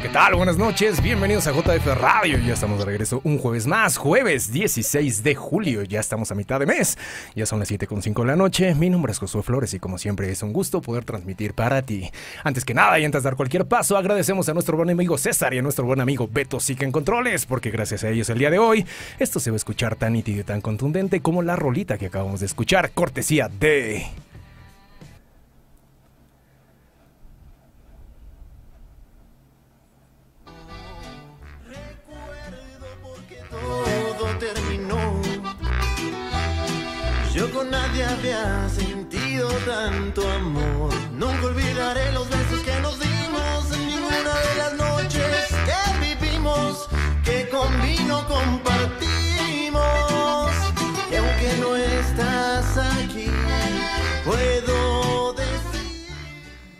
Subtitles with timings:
[0.00, 0.36] ¿Qué tal?
[0.36, 2.38] Buenas noches, bienvenidos a JF Radio.
[2.38, 5.82] Ya estamos de regreso un jueves más, jueves 16 de julio.
[5.82, 6.96] Ya estamos a mitad de mes,
[7.34, 8.76] ya son las 7.5 de la noche.
[8.76, 12.08] Mi nombre es Josué Flores y como siempre es un gusto poder transmitir para ti.
[12.44, 15.52] Antes que nada y antes de dar cualquier paso, agradecemos a nuestro buen amigo César
[15.52, 18.50] y a nuestro buen amigo Beto Sica en Controles, porque gracias a ellos el día
[18.50, 18.86] de hoy
[19.18, 22.38] esto se va a escuchar tan nítido y tan contundente como la rolita que acabamos
[22.38, 24.06] de escuchar, cortesía de...
[38.02, 40.92] había sentido tanto amor.
[41.12, 42.28] Nunca olvidaré los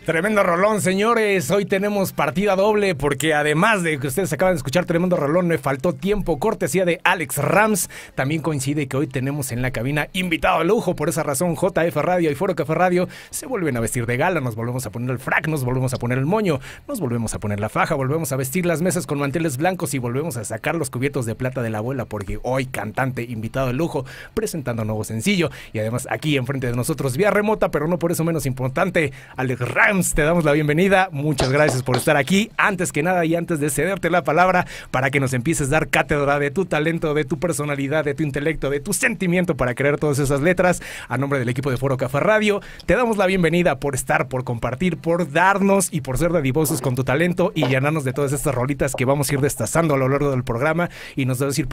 [0.09, 1.51] Tremendo rolón, señores.
[1.51, 5.59] Hoy tenemos partida doble porque además de que ustedes acaban de escuchar tremendo rolón, me
[5.59, 6.39] faltó tiempo.
[6.39, 7.91] Cortesía de Alex Rams.
[8.15, 10.95] También coincide que hoy tenemos en la cabina invitado de lujo.
[10.95, 14.41] Por esa razón, JF Radio y Foro Café Radio se vuelven a vestir de gala.
[14.41, 17.39] Nos volvemos a poner el frac, nos volvemos a poner el moño, nos volvemos a
[17.39, 20.73] poner la faja, volvemos a vestir las mesas con manteles blancos y volvemos a sacar
[20.73, 25.03] los cubiertos de plata de la abuela porque hoy cantante invitado de lujo presentando nuevo
[25.03, 25.51] sencillo.
[25.71, 29.59] Y además aquí enfrente de nosotros vía remota, pero no por eso menos importante, Alex
[29.59, 31.09] Rams te damos la bienvenida.
[31.11, 32.51] Muchas gracias por estar aquí.
[32.57, 35.89] Antes que nada y antes de cederte la palabra para que nos empieces a dar
[35.89, 39.97] cátedra de tu talento, de tu personalidad, de tu intelecto, de tu sentimiento para crear
[39.97, 43.79] todas esas letras, a nombre del equipo de Foro Café Radio, te damos la bienvenida
[43.79, 48.05] por estar, por compartir, por darnos y por ser dadivosos con tu talento y llenarnos
[48.05, 51.25] de todas estas rolitas que vamos a ir destazando a lo largo del programa y
[51.25, 51.67] nos a ir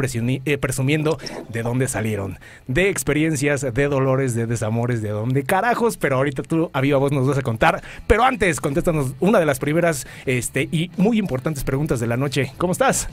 [0.45, 1.19] eh, presumiendo
[1.49, 6.71] de dónde salieron, de experiencias, de dolores, de desamores, de dónde carajos, pero ahorita tú
[6.73, 7.83] a viva voz nos vas a contar.
[8.07, 12.53] Pero antes, contéstanos una de las primeras este, y muy importantes preguntas de la noche.
[12.59, 13.09] ¿Cómo estás?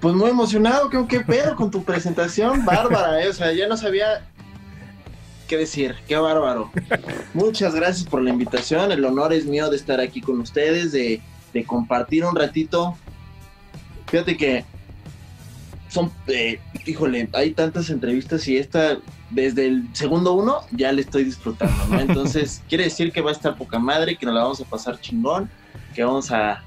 [0.00, 3.76] Pues muy emocionado, creo que pedo con tu presentación, bárbara, eh, o sea, ya no
[3.76, 4.26] sabía
[5.48, 6.70] qué decir, qué bárbaro.
[7.32, 11.22] Muchas gracias por la invitación, el honor es mío de estar aquí con ustedes, de,
[11.54, 12.96] de compartir un ratito.
[14.06, 14.64] Fíjate que
[15.94, 18.98] son, eh, híjole, hay tantas entrevistas y esta,
[19.30, 22.00] desde el segundo uno, ya le estoy disfrutando, ¿no?
[22.08, 25.00] Entonces, quiere decir que va a estar poca madre, que nos la vamos a pasar
[25.00, 25.48] chingón,
[25.94, 26.64] que vamos a,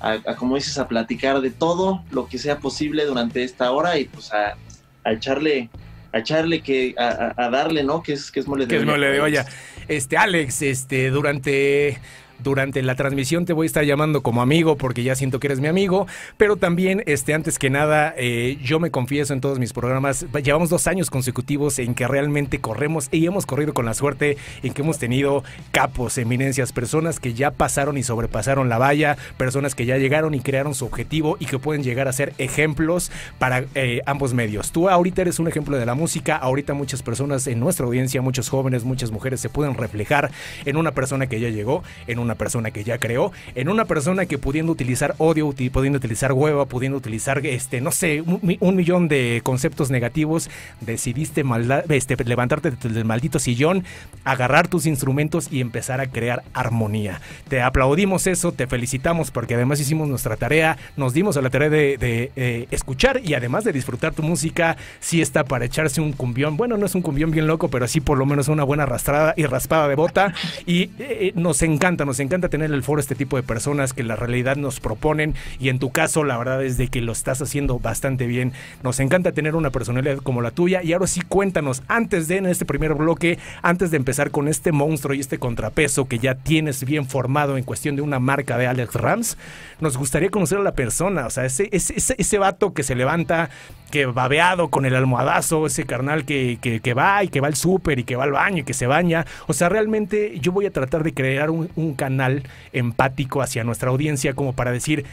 [0.00, 3.98] a, a, como dices, a platicar de todo lo que sea posible durante esta hora
[3.98, 4.56] y pues a,
[5.04, 5.70] a echarle,
[6.12, 8.02] a echarle que, a, darle, ¿no?
[8.02, 9.46] Que es, que es mole de Que es mole de olla.
[9.86, 12.00] Este, Alex, este, durante
[12.38, 15.60] durante la transmisión te voy a estar llamando como amigo porque ya siento que eres
[15.60, 19.72] mi amigo, pero también, este, antes que nada, eh, yo me confieso en todos mis
[19.72, 24.36] programas, llevamos dos años consecutivos en que realmente corremos y hemos corrido con la suerte
[24.62, 29.74] en que hemos tenido capos, eminencias, personas que ya pasaron y sobrepasaron la valla, personas
[29.74, 33.64] que ya llegaron y crearon su objetivo y que pueden llegar a ser ejemplos para
[33.74, 34.72] eh, ambos medios.
[34.72, 38.48] Tú ahorita eres un ejemplo de la música, ahorita muchas personas en nuestra audiencia, muchos
[38.48, 40.30] jóvenes, muchas mujeres se pueden reflejar
[40.64, 44.26] en una persona que ya llegó, en una persona que ya creó, en una persona
[44.26, 48.76] que pudiendo utilizar odio, pudiendo utilizar hueva, pudiendo utilizar, este, no sé, un, mi- un
[48.76, 50.50] millón de conceptos negativos,
[50.80, 51.42] decidiste
[51.88, 53.84] este, levantarte del maldito sillón,
[54.24, 57.20] agarrar tus instrumentos y empezar a crear armonía.
[57.48, 61.70] Te aplaudimos eso, te felicitamos porque además hicimos nuestra tarea, nos dimos a la tarea
[61.70, 61.96] de,
[62.36, 66.56] eh, escuchar y además de disfrutar tu música, sí está para echarse un cumbión.
[66.56, 69.34] Bueno, no es un cumbión bien loco, pero sí por lo menos una buena arrastrada
[69.36, 70.34] y raspada de bota.
[70.66, 74.16] Y eh, nos encanta, nos encanta tener el foro este tipo de personas que la
[74.16, 75.34] realidad nos proponen.
[75.58, 78.52] Y en tu caso, la verdad es de que lo estás haciendo bastante bien.
[78.82, 80.82] Nos encanta tener una personalidad como la tuya.
[80.82, 84.72] Y ahora sí, cuéntanos, antes de en este primer bloque, antes de empezar con este
[84.72, 88.66] monstruo y este contrapeso que ya tienes bien formado en cuestión de una marca de
[88.66, 89.38] Alex Rams,
[89.80, 91.26] nos gustaría conocer a la persona.
[91.26, 93.50] O sea, ese, ese, ese, ese vato que se levanta,
[93.90, 97.54] que babeado con el almohadazo, ese carnal que, que, que va y que va al
[97.54, 99.26] súper y que va al baño y que se baña.
[99.46, 102.42] O sea, realmente yo voy a tratar de crear un, un canal
[102.72, 105.04] empático hacia nuestra audiencia como para decir,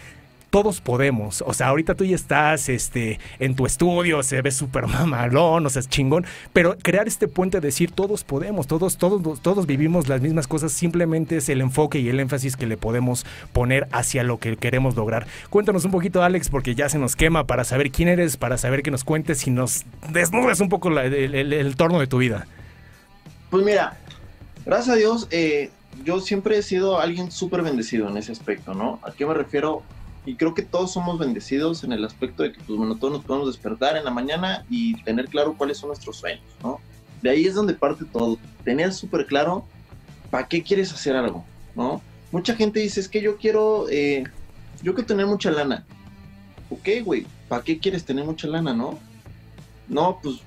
[0.54, 1.44] todos podemos.
[1.48, 5.70] O sea, ahorita tú ya estás este, en tu estudio, se ve súper mamalón, o
[5.72, 6.28] sea, es chingón.
[6.54, 11.38] Pero crear este puente, decir todos podemos, todos, todos, todos vivimos las mismas cosas, simplemente
[11.38, 15.26] es el enfoque y el énfasis que le podemos poner hacia lo que queremos lograr.
[15.50, 18.84] Cuéntanos un poquito, Alex, porque ya se nos quema para saber quién eres, para saber
[18.84, 22.46] que nos cuentes y nos desnudes un poco el torno de tu vida.
[23.50, 23.98] Pues mira,
[24.68, 25.72] gracias a Dios, eh,
[26.06, 29.00] yo siempre he sido alguien súper bendecido en ese aspecto, ¿no?
[29.02, 29.82] ¿A qué me refiero?
[30.26, 33.26] Y creo que todos somos bendecidos en el aspecto de que, pues bueno, todos nos
[33.26, 36.80] podemos despertar en la mañana y tener claro cuáles son nuestros sueños, ¿no?
[37.22, 38.38] De ahí es donde parte todo.
[38.64, 39.66] Tener súper claro
[40.30, 42.02] para qué quieres hacer algo, ¿no?
[42.32, 44.24] Mucha gente dice, es que yo quiero, eh,
[44.82, 45.86] yo quiero tener mucha lana.
[46.70, 48.98] Ok, güey, ¿para qué quieres tener mucha lana, no?
[49.88, 50.38] No, pues,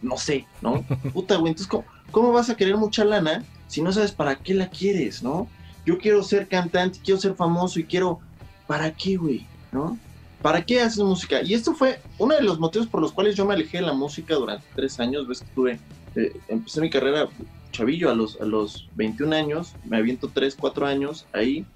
[0.00, 0.84] no sé, ¿no?
[1.12, 4.54] Puta, güey, entonces, ¿cómo, ¿cómo vas a querer mucha lana si no sabes para qué
[4.54, 5.48] la quieres, ¿no?
[5.84, 8.20] Yo quiero ser cantante, quiero ser famoso y quiero,
[8.68, 9.44] ¿para qué, güey?
[9.72, 9.98] ¿No?
[10.40, 11.42] ¿Para qué haces música?
[11.42, 13.92] Y esto fue uno de los motivos por los cuales yo me alejé de la
[13.92, 15.26] música durante tres años.
[15.26, 15.80] Ves que tuve,
[16.14, 17.28] eh, empecé mi carrera
[17.72, 21.66] chavillo a los, a los 21 años, me aviento 3, 4 años ahí.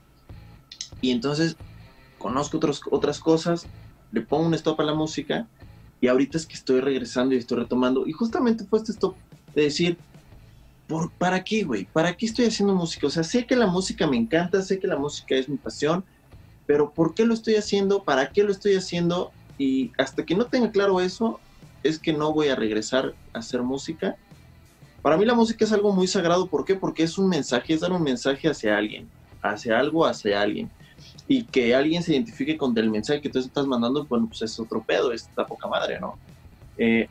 [1.01, 1.57] Y entonces
[2.19, 3.67] conozco otros, otras cosas,
[4.13, 5.49] le pongo un stop a la música
[6.01, 8.07] y ahorita es que estoy regresando y estoy retomando.
[8.07, 9.17] Y justamente fue este stop
[9.55, 9.99] de decir,
[10.87, 11.87] ¿por, ¿para qué, güey?
[11.93, 13.09] ¿Para qué estoy haciendo música?
[13.09, 16.05] O sea, sé que la música me encanta, sé que la música es mi pasión,
[16.67, 18.05] pero ¿por qué lo estoy haciendo?
[18.05, 19.33] ¿Para qué lo estoy haciendo?
[19.59, 21.41] Y hasta que no tenga claro eso,
[21.83, 24.17] es que no voy a regresar a hacer música.
[25.03, 26.75] Para mí la música es algo muy sagrado, ¿por qué?
[26.75, 29.09] Porque es un mensaje, es dar un mensaje hacia alguien,
[29.43, 30.71] hacia algo, hacia alguien.
[31.27, 34.59] Y que alguien se identifique con el mensaje que tú estás mandando, bueno, pues es
[34.61, 36.17] otro pedo, es la poca madre, ¿no?
[36.79, 37.09] Eh,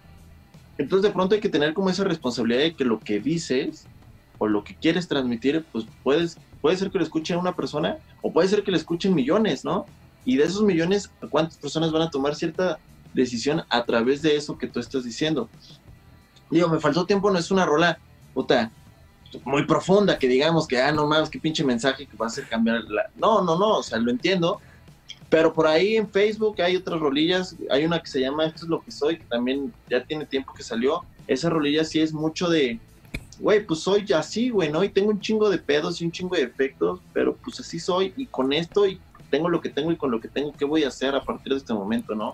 [0.77, 3.88] entonces de pronto hay que tener como esa responsabilidad de que lo que dices
[4.42, 8.34] o lo que quieres transmitir, pues puedes, puede ser que lo escuche una persona o
[8.34, 9.86] puede ser que lo escuchen millones, ¿no?
[10.26, 12.80] Y de esos millones, ¿cuántas personas van a tomar cierta
[13.14, 15.48] decisión a través de eso que tú estás diciendo?
[16.50, 18.00] Digo, me faltó tiempo, no es una rola,
[18.34, 18.72] puta,
[19.46, 22.48] muy profunda, que digamos que, ah, no mames, qué pinche mensaje que va a hacer
[22.48, 23.12] cambiar la...
[23.18, 24.60] No, no, no, o sea, lo entiendo,
[25.30, 28.70] pero por ahí en Facebook hay otras rolillas, hay una que se llama Esto es
[28.70, 31.06] lo que soy, que también ya tiene tiempo que salió.
[31.28, 32.80] Esa rolilla sí es mucho de,
[33.42, 34.84] güey, pues soy así, güey, ¿no?
[34.84, 38.14] Y tengo un chingo de pedos y un chingo de efectos, pero pues así soy
[38.16, 40.84] y con esto y tengo lo que tengo y con lo que tengo, ¿qué voy
[40.84, 42.34] a hacer a partir de este momento, no?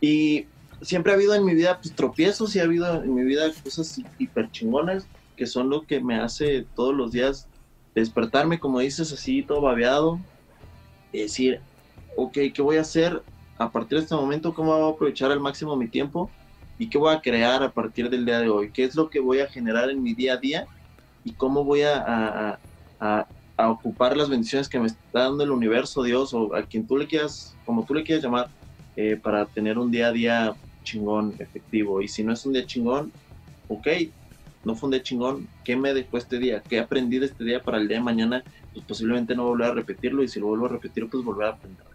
[0.00, 0.48] Y
[0.82, 4.00] siempre ha habido en mi vida pues, tropiezos y ha habido en mi vida cosas
[4.18, 7.48] hiper chingonas que son lo que me hace todos los días
[7.94, 10.20] despertarme, como dices, así todo babeado
[11.12, 11.62] y decir,
[12.16, 13.24] ok, ¿qué voy a hacer
[13.58, 14.54] a partir de este momento?
[14.54, 16.30] ¿Cómo voy a aprovechar al máximo mi tiempo?
[16.78, 18.70] ¿Y qué voy a crear a partir del día de hoy?
[18.70, 20.66] ¿Qué es lo que voy a generar en mi día a día?
[21.24, 22.58] ¿Y cómo voy a,
[23.00, 23.28] a,
[23.58, 27.06] ocupar las bendiciones que me está dando el universo, Dios, o a quien tú le
[27.06, 28.48] quieras, como tú le quieras llamar,
[28.96, 32.02] eh, para tener un día a día chingón, efectivo?
[32.02, 33.10] Y si no es un día chingón,
[33.68, 33.86] ok,
[34.64, 36.62] no fue un día chingón, ¿qué me dejó este día?
[36.62, 38.44] ¿Qué aprendí de este día para el día de mañana?
[38.74, 41.50] Pues posiblemente no volver a repetirlo y si lo vuelvo a repetir, pues volver a
[41.52, 41.85] aprender.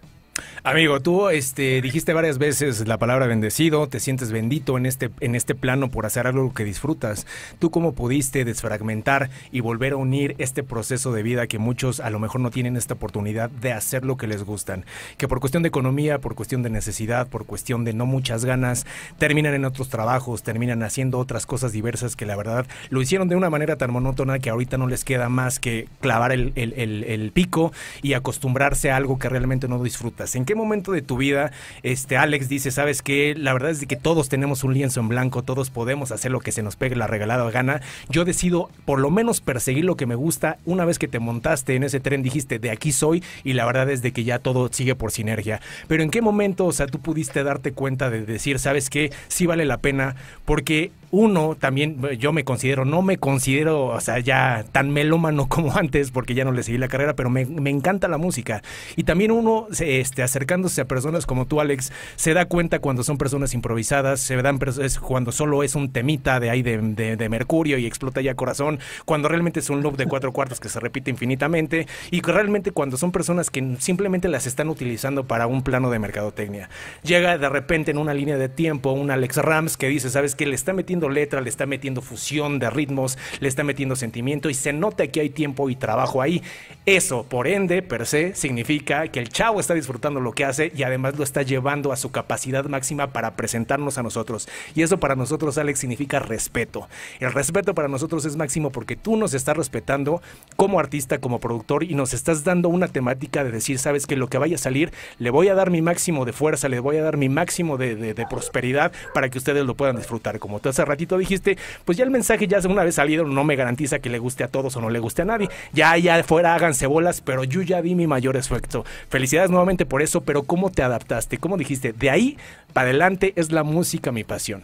[0.63, 5.33] Amigo, tú este, dijiste varias veces la palabra bendecido, te sientes bendito en este, en
[5.33, 7.25] este plano por hacer algo que disfrutas.
[7.57, 12.09] ¿Tú cómo pudiste desfragmentar y volver a unir este proceso de vida que muchos a
[12.09, 14.85] lo mejor no tienen esta oportunidad de hacer lo que les gustan?
[15.17, 18.85] Que por cuestión de economía, por cuestión de necesidad, por cuestión de no muchas ganas,
[19.17, 23.35] terminan en otros trabajos, terminan haciendo otras cosas diversas que la verdad lo hicieron de
[23.35, 27.03] una manera tan monótona que ahorita no les queda más que clavar el, el, el,
[27.05, 27.71] el pico
[28.01, 30.30] y acostumbrarse a algo que realmente no disfrutas.
[30.35, 31.51] ¿En qué momento de tu vida,
[31.83, 35.43] este Alex dice, sabes que la verdad es que todos tenemos un lienzo en blanco,
[35.43, 37.81] todos podemos hacer lo que se nos pegue la regalada gana.
[38.09, 40.57] Yo decido por lo menos perseguir lo que me gusta.
[40.65, 43.89] Una vez que te montaste en ese tren dijiste, de aquí soy y la verdad
[43.89, 45.61] es de que ya todo sigue por sinergia.
[45.87, 49.45] Pero ¿en qué momento, o sea, tú pudiste darte cuenta de decir, sabes que sí
[49.45, 50.15] vale la pena?
[50.45, 55.75] Porque uno también, yo me considero, no me considero, o sea, ya tan melómano como
[55.75, 58.61] antes, porque ya no le seguí la carrera, pero me, me encanta la música.
[58.95, 63.17] Y también uno, este, acercándose a personas como tú, Alex, se da cuenta cuando son
[63.17, 67.29] personas improvisadas, se dan es cuando solo es un temita de ahí de, de, de,
[67.29, 70.79] mercurio y explota ya corazón, cuando realmente es un loop de cuatro cuartos que se
[70.79, 75.89] repite infinitamente, y realmente cuando son personas que simplemente las están utilizando para un plano
[75.89, 76.69] de mercadotecnia.
[77.03, 80.45] Llega de repente en una línea de tiempo un Alex Rams que dice, ¿sabes qué?
[80.45, 84.53] Le está metiendo letra, le está metiendo fusión de ritmos, le está metiendo sentimiento y
[84.53, 86.41] se nota que hay tiempo y trabajo ahí.
[86.85, 90.83] Eso, por ende, per se, significa que el chavo está disfrutando lo que hace y
[90.83, 94.47] además lo está llevando a su capacidad máxima para presentarnos a nosotros.
[94.75, 96.87] Y eso para nosotros, Alex, significa respeto.
[97.19, 100.21] El respeto para nosotros es máximo porque tú nos estás respetando
[100.55, 104.27] como artista, como productor y nos estás dando una temática de decir, sabes que lo
[104.27, 107.03] que vaya a salir, le voy a dar mi máximo de fuerza, le voy a
[107.03, 110.39] dar mi máximo de, de, de prosperidad para que ustedes lo puedan disfrutar.
[110.39, 113.55] Como tú hace ratito dijiste, pues ya el mensaje ya una vez salido no me
[113.55, 115.49] garantiza que le guste a todos o no le guste a nadie.
[115.73, 118.85] Ya allá afuera háganse bolas, pero yo ya di mi mayor esfuerzo.
[119.09, 121.37] Felicidades nuevamente por eso, pero ¿cómo te adaptaste?
[121.37, 121.93] ¿Cómo dijiste?
[121.93, 122.37] De ahí
[122.73, 124.63] para adelante es la música mi pasión.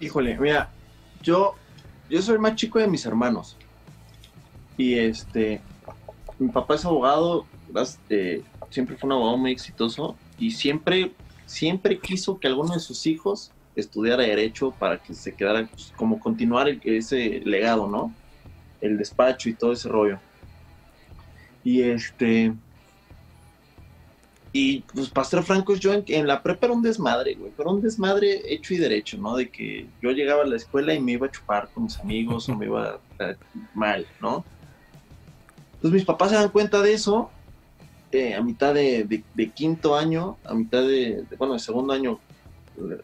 [0.00, 0.70] Híjole, mira,
[1.22, 1.54] yo,
[2.08, 3.56] yo soy el más chico de mis hermanos.
[4.76, 5.60] Y este,
[6.38, 7.46] mi papá es abogado,
[7.76, 11.12] este, siempre fue un abogado muy exitoso y siempre,
[11.46, 16.20] siempre quiso que alguno de sus hijos estudiara derecho para que se quedara pues, como
[16.20, 18.14] continuar ese legado, ¿no?
[18.80, 20.18] El despacho y todo ese rollo.
[21.64, 22.52] Y este,
[24.52, 28.42] Y pues Pastor Franco, yo en, la prepa era un desmadre, güey, pero un desmadre
[28.52, 29.36] hecho y derecho, ¿no?
[29.36, 32.48] De que yo llegaba a la escuela y me iba a chupar con mis amigos
[32.48, 33.34] o me iba a,
[33.74, 34.44] mal, ¿no?
[35.74, 37.30] Entonces mis papás se dan cuenta de eso
[38.12, 42.20] eh, a mitad de, de, quinto año, a mitad de, bueno, de segundo año,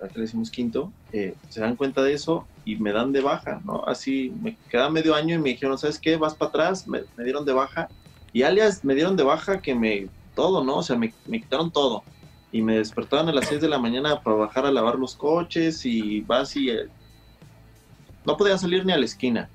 [0.03, 3.61] acá le decimos quinto, eh, se dan cuenta de eso y me dan de baja,
[3.65, 3.85] ¿no?
[3.87, 6.17] Así, me queda medio año y me dijeron, ¿sabes qué?
[6.17, 7.89] Vas para atrás, me, me dieron de baja
[8.33, 10.09] y alias me dieron de baja que me
[10.39, 10.77] todo, ¿no?
[10.77, 12.05] O sea, me, quitaron todo.
[12.53, 15.85] Y me despertaron a las 6 de la mañana para bajar a lavar los coches
[15.85, 16.71] y vas y...
[16.71, 16.87] Eh,
[18.25, 19.51] no podía salir ni a la esquina.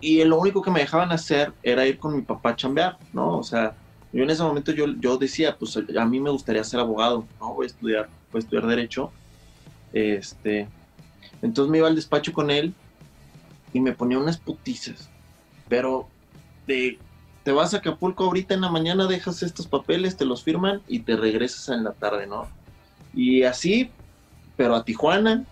[0.00, 3.38] Y lo único que me dejaban hacer era ir con mi papá a chambear, ¿no?
[3.38, 3.76] O sea,
[4.12, 7.54] yo en ese momento yo, yo decía, pues a mí me gustaría ser abogado, ¿no?
[7.54, 9.12] Voy a estudiar, voy a estudiar Derecho.
[9.92, 10.68] Este,
[11.42, 12.74] entonces me iba al despacho con él
[13.72, 15.08] y me ponía unas putizas,
[15.68, 16.08] pero
[16.66, 16.98] de
[17.42, 21.00] te vas a Acapulco ahorita en la mañana, dejas estos papeles, te los firman y
[21.00, 22.48] te regresas en la tarde, ¿no?
[23.14, 23.90] Y así,
[24.56, 25.44] pero a Tijuana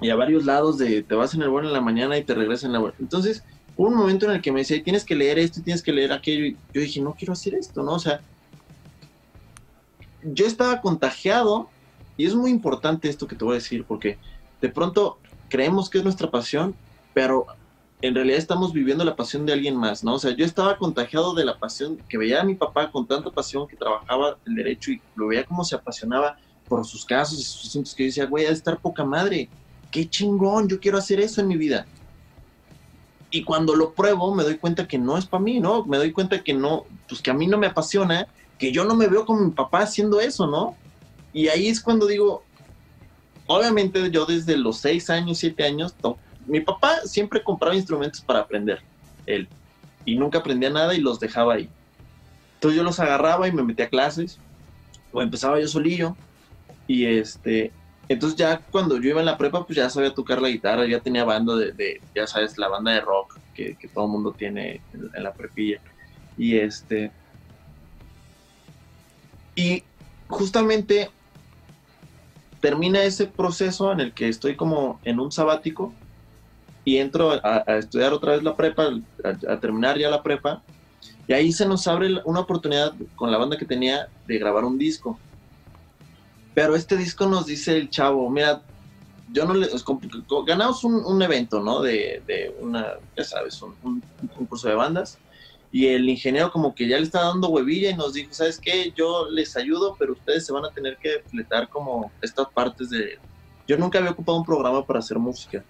[0.00, 2.34] y a varios lados de te vas en el vuelo en la mañana y te
[2.34, 2.94] regresas en la vuelo.
[3.00, 3.42] Entonces,
[3.76, 6.12] hubo un momento en el que me decía, tienes que leer esto tienes que leer
[6.12, 6.44] aquello.
[6.44, 7.92] Y yo dije, no quiero hacer esto, ¿no?
[7.92, 8.20] O sea,
[10.22, 11.70] yo estaba contagiado
[12.18, 14.18] y es muy importante esto que te voy a decir porque
[14.60, 16.74] de pronto creemos que es nuestra pasión,
[17.14, 17.46] pero
[18.02, 20.14] en realidad estamos viviendo la pasión de alguien más, ¿no?
[20.14, 23.30] O sea, yo estaba contagiado de la pasión que veía a mi papá con tanta
[23.30, 26.36] pasión que trabajaba el derecho y lo veía como se apasionaba
[26.68, 29.48] por sus casos y sus asuntos que yo decía, güey, a estar poca madre,
[29.90, 31.86] qué chingón, yo quiero hacer eso en mi vida.
[33.30, 35.84] Y cuando lo pruebo me doy cuenta que no es para mí, ¿no?
[35.84, 38.26] Me doy cuenta que no, pues que a mí no me apasiona,
[38.58, 40.76] que yo no me veo como mi papá haciendo eso, ¿no?
[41.38, 42.42] Y ahí es cuando digo,
[43.46, 45.94] obviamente yo desde los seis años, siete años,
[46.48, 48.80] mi papá siempre compraba instrumentos para aprender,
[49.24, 49.48] él,
[50.04, 51.70] y nunca aprendía nada y los dejaba ahí.
[52.54, 54.40] Entonces yo los agarraba y me metía a clases,
[55.12, 56.16] o empezaba yo solillo,
[56.88, 57.70] y este,
[58.08, 60.98] entonces ya cuando yo iba en la prepa, pues ya sabía tocar la guitarra, ya
[60.98, 65.22] tenía banda de, ya sabes, la banda de rock que, todo el mundo tiene en,
[65.22, 65.80] la prepilla.
[66.36, 67.12] Y este,
[69.54, 69.84] y
[70.26, 71.12] justamente
[72.60, 75.92] termina ese proceso en el que estoy como en un sabático
[76.84, 78.90] y entro a, estudiar otra vez la prepa,
[79.24, 80.62] a, terminar ya la prepa,
[81.26, 84.78] y ahí se nos abre una oportunidad con la banda que tenía de grabar un
[84.78, 85.18] disco.
[86.54, 88.62] Pero este disco nos dice el chavo, mira,
[89.30, 89.68] yo no le...
[90.46, 91.82] Ganamos un, evento, ¿no?
[91.82, 94.02] De, de, una, ya sabes, un, un,
[94.34, 95.18] concurso de bandas.
[95.70, 98.92] Y el ingeniero como que ya le está dando huevilla y nos dijo, ¿sabes qué?
[98.96, 103.18] Yo les ayudo, pero ustedes se van a tener que fletar como estas partes de...
[103.66, 105.62] Yo nunca había ocupado un programa para hacer música.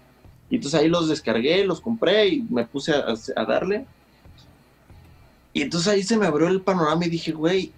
[0.49, 3.85] Y entonces ahí los descargué, los compré y me puse a, darle.
[5.53, 7.71] Y entonces ahí se me abrió el panorama y dije, güey,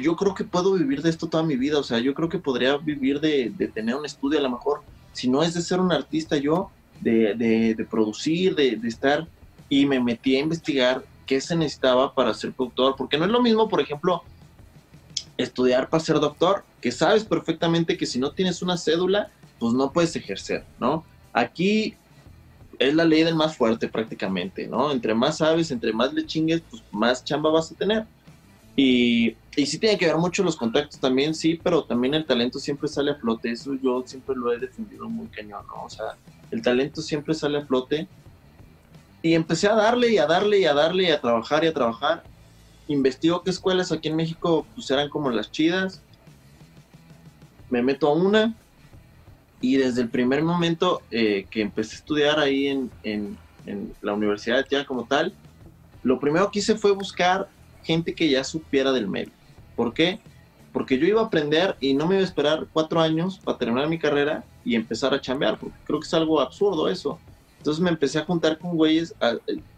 [0.00, 1.78] yo creo que puedo vivir de esto toda mi vida.
[1.78, 4.82] O sea, yo creo que podría vivir de, tener un estudio a lo mejor.
[5.12, 9.26] Si no es de ser un artista yo, de, de, producir, de, estar.
[9.68, 12.96] Y me metí a investigar qué se necesitaba para ser productor.
[12.96, 14.22] Porque no es lo mismo, por ejemplo,
[15.36, 19.92] estudiar para ser doctor, que sabes perfectamente que si no tienes una cédula, pues no
[19.92, 21.04] puedes ejercer, ¿no?
[21.32, 21.96] Aquí
[22.78, 24.90] es la ley del más fuerte prácticamente, ¿no?
[24.92, 28.04] Entre más sabes, entre más le chingues, pues más chamba vas a tener.
[28.76, 32.58] Y, y sí tiene que ver mucho los contactos también, sí, pero también el talento
[32.58, 33.52] siempre sale a flote.
[33.52, 35.84] Eso yo siempre lo he defendido muy cañón, ¿no?
[35.84, 36.16] O sea,
[36.50, 38.08] el talento siempre sale a flote.
[39.24, 41.72] Y empecé a darle y a darle y a darle y a trabajar y a
[41.72, 42.24] trabajar.
[42.88, 46.02] Investigo qué escuelas aquí en México pues eran como las chidas.
[47.70, 48.54] Me meto a una,
[49.62, 53.38] y desde el primer momento eh, que empecé a estudiar ahí en, en,
[54.02, 55.32] la universidad ya como tal,
[56.02, 57.48] lo primero que hice fue buscar
[57.82, 59.32] gente que ya supiera del medio.
[59.74, 60.20] ¿Por qué?
[60.70, 63.88] Porque yo iba a aprender y no me iba a esperar cuatro años para terminar
[63.88, 67.18] mi carrera y empezar a chambear, porque creo que es algo absurdo eso.
[67.64, 69.14] Entonces me empecé a juntar con güeyes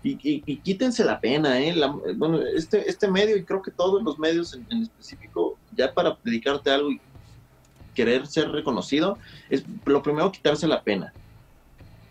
[0.03, 1.73] y, quítense la pena, ¿eh?
[2.17, 6.69] bueno, este, este medio y creo que todos los medios en, específico, ya para dedicarte
[6.69, 7.01] a algo y
[7.95, 9.19] querer ser reconocido,
[9.51, 11.13] es lo primero quitarse la pena.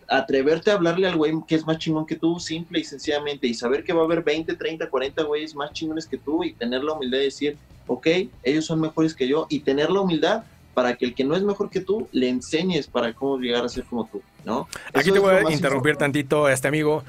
[0.08, 3.52] Atreverte a hablarle al güey que es más chingón que tú, simple y sencillamente, y
[3.52, 6.82] saber que va a haber 20, 30, 40 güeyes más chingones que tú y tener
[6.82, 8.06] la humildad de decir, ok,
[8.42, 10.44] ellos son mejores que yo, y tener la humildad
[10.76, 13.68] para que el que no es mejor que tú le enseñes para cómo llegar a
[13.70, 14.68] ser como tú, ¿no?
[14.92, 17.02] Aquí te voy a interrumpir tantito a este amigo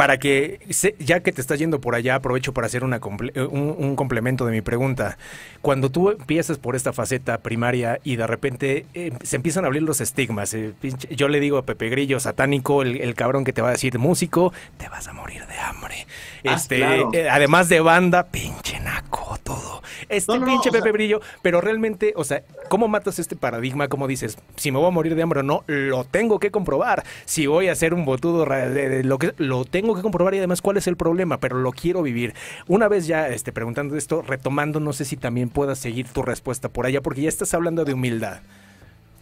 [0.00, 0.60] para que,
[0.98, 2.96] ya que te estás yendo por allá, aprovecho para hacer una
[3.34, 5.18] eh, un, complemento de mi pregunta.
[5.60, 9.82] Cuando tú empiezas por esta faceta primaria y de repente eh, se empiezan a abrir
[9.82, 10.72] los estigmas, eh,
[11.10, 14.54] yo le digo a Pepe Grillo, satánico, el, cabrón que te va a decir músico,
[14.78, 16.06] te vas a morir de hambre.
[16.46, 19.82] Ah, este, además de banda, pinche naco, todo.
[20.08, 23.36] este No, no, no, pinche sea- Pepe Brillo, pero realmente, o sea, ¿cómo matas este
[23.36, 23.88] paradigma?
[23.88, 27.04] ¿Cómo dices, si me voy a morir de hambre o no, lo tengo que comprobar.
[27.26, 30.34] Si voy a hacer un botudo, ra- de- de lo que lo tengo que comprobar
[30.34, 32.34] y además cuál es el problema, pero lo quiero vivir.
[32.66, 36.68] Una vez ya este, preguntando esto, retomando, no sé si también puedas seguir tu respuesta
[36.68, 38.40] por allá, porque ya estás hablando de humildad.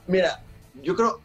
[0.07, 0.43] Mira,
[0.83, 1.21] yo creo,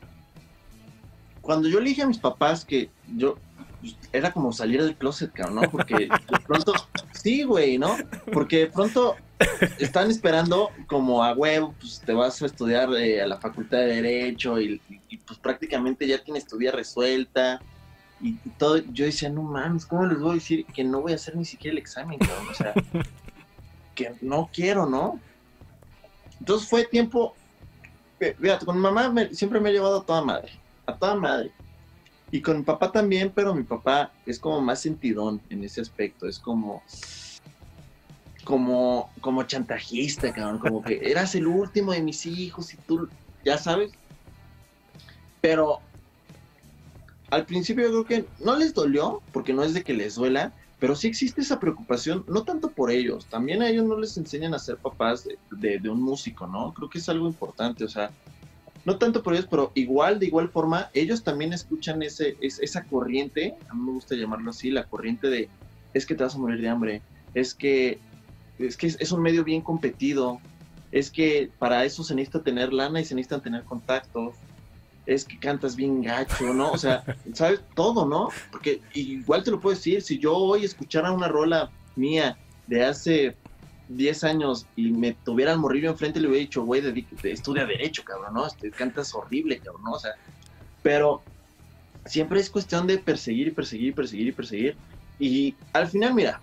[1.41, 3.38] cuando yo le dije a mis papás que yo,
[3.81, 5.62] pues, era como salir del closet, ¿no?
[5.69, 6.73] Porque de pronto,
[7.12, 7.97] sí, güey, ¿no?
[8.31, 9.15] Porque de pronto
[9.79, 14.01] están esperando como a huevo, pues te vas a estudiar eh, a la facultad de
[14.01, 14.81] Derecho y,
[15.25, 17.62] pues prácticamente ya tienes tu vida resuelta
[18.24, 18.77] y, todo.
[18.77, 21.46] Yo decía, no mames, ¿cómo les voy a decir que no voy a hacer ni
[21.46, 22.48] siquiera el examen, cabrón?
[22.50, 22.74] O sea,
[23.96, 25.20] que no quiero, ¿no?
[26.39, 27.36] Entonces fue tiempo
[28.32, 30.51] Fíjate, con mi mamá me- siempre me he llevado a toda madre,
[30.86, 31.51] a toda madre.
[32.32, 36.27] Y con mi papá también, pero mi papá es como más sentidón en ese aspecto,
[36.27, 36.82] es como
[38.44, 43.08] como como chantajista, cabrón, como que eras el último de mis hijos y tú,
[43.46, 43.92] ya sabes.
[45.42, 45.80] Pero
[47.30, 50.56] al principio yo creo que no les dolió, porque no es de que les duela,
[50.80, 54.53] pero sí existe esa preocupación, no tanto por ellos, también a ellos no les enseñan
[54.53, 56.74] a ser papás de, un músico, ¿no?
[56.74, 58.13] Creo que es algo importante, o sea,
[58.86, 62.86] no tanto por ellos, pero igual, de igual forma, ellos también escuchan ese, es- esa
[62.86, 65.53] corriente, a mí me gusta llamarlo así, la corriente de,
[65.94, 68.03] es que te vas a morir de hambre, es que
[68.58, 70.44] es, que es un medio bien competido,
[70.92, 74.44] es que para eso se necesita tener lana y se necesitan tener contactos,
[75.05, 76.72] es que cantas bien gacho, ¿no?
[76.72, 77.62] O sea, ¿sabes?
[77.75, 78.29] Todo, ¿no?
[78.51, 83.36] Porque igual te lo puedo decir, si yo hoy escuchara una rola mía de hace
[83.89, 86.81] 10 años y me tuviera al morrillo enfrente, le hubiera dicho, güey,
[87.24, 88.48] estudia Derecho, cabrón, ¿no?
[88.48, 89.91] Este, cantas horrible, cabrón, ¿no?
[89.91, 90.12] O sea,
[90.81, 91.22] pero
[92.05, 94.75] siempre es cuestión de perseguir y perseguir y perseguir y perseguir.
[95.19, 96.41] Y al final, mira,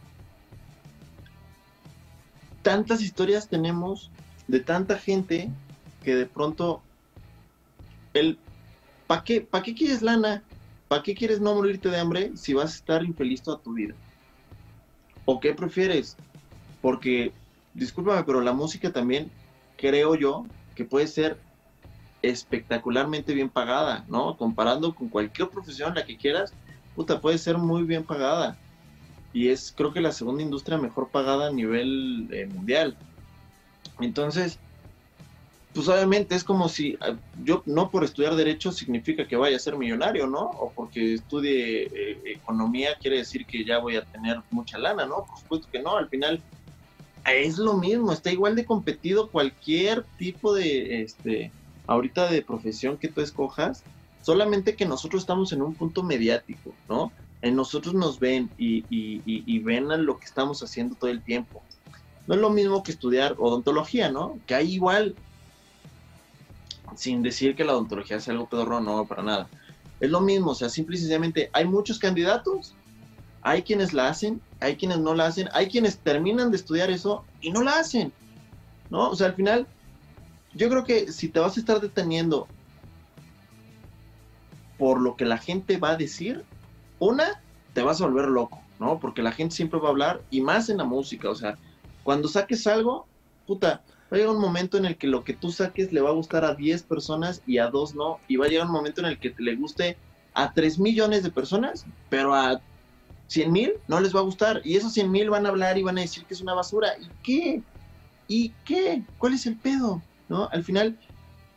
[2.63, 4.11] tantas historias tenemos
[4.49, 5.49] de tanta gente
[6.03, 6.83] que de pronto
[8.15, 8.39] el
[9.11, 10.45] ¿para qué, ¿para qué quieres lana?
[10.87, 13.93] ¿Para qué quieres no morirte de hambre si vas a estar infeliz toda tu vida?
[15.25, 16.17] ¿O qué prefieres?
[16.81, 17.35] Porque,
[17.75, 19.29] discúlpame, pero la música también
[19.77, 20.47] creo yo
[20.77, 21.43] que puede ser
[22.23, 24.37] espectacularmente bien pagada, ¿no?
[24.37, 26.55] Comparando con cualquier profesión, la que quieras,
[26.95, 28.61] puta, puede ser muy bien pagada.
[29.33, 32.97] Y es, creo que la segunda industria mejor pagada a nivel eh, mundial.
[33.99, 34.61] Entonces,
[35.75, 39.61] pues obviamente es como si ah, yo no por estudiar derecho significa que vaya a
[39.61, 40.41] ser millonario, ¿no?
[40.41, 45.25] O porque estudie eh, economía quiere decir que ya voy a tener mucha lana, ¿no?
[45.27, 46.43] Por supuesto que no, al final
[47.27, 51.53] es lo mismo, está igual de competido cualquier tipo de, este,
[51.87, 53.85] ahorita de profesión que tú escojas,
[54.23, 57.13] solamente que nosotros estamos en un punto mediático, ¿no?
[57.43, 61.63] En nosotros nos ven y, y ven a lo que estamos haciendo todo el tiempo.
[62.27, 64.39] No es lo mismo que estudiar odontología, ¿no?
[64.47, 65.15] Que hay igual
[66.97, 69.49] sin decir que la odontología sea algo pedorro, no, para nada.
[70.01, 72.75] Es lo mismo, o sea, simple y sencillamente hay muchos candidatos,
[73.43, 77.25] hay quienes la hacen, hay quienes no la hacen, hay quienes terminan de estudiar eso
[77.41, 78.13] y no la hacen,
[78.91, 79.11] ¿no?
[79.11, 79.67] O sea, al final,
[80.55, 82.49] yo creo que si te vas a estar deteniendo
[84.79, 86.45] por lo que la gente va a decir,
[86.99, 87.41] una,
[87.75, 88.99] te vas a volver loco, ¿no?
[88.99, 91.59] Porque la gente siempre va a hablar, y más en la música, o sea,
[92.03, 93.07] cuando saques algo,
[93.47, 96.11] puta, va a llegar un momento en el que lo que tú saques le va
[96.11, 99.01] a gustar a 10 personas y a 2 no, y va a llegar un momento
[99.01, 99.97] en el que le guste
[100.35, 102.61] a 3 millones de personas, pero a
[103.29, 105.83] 100 mil no les va a gustar, y esos 100 mil van a hablar y
[105.83, 107.63] van a decir que es una basura, ¿y qué?
[108.27, 109.03] ¿Y qué?
[109.19, 110.03] ¿Cuál es el pedo?
[110.29, 110.49] ¿No?
[110.53, 110.99] Al final,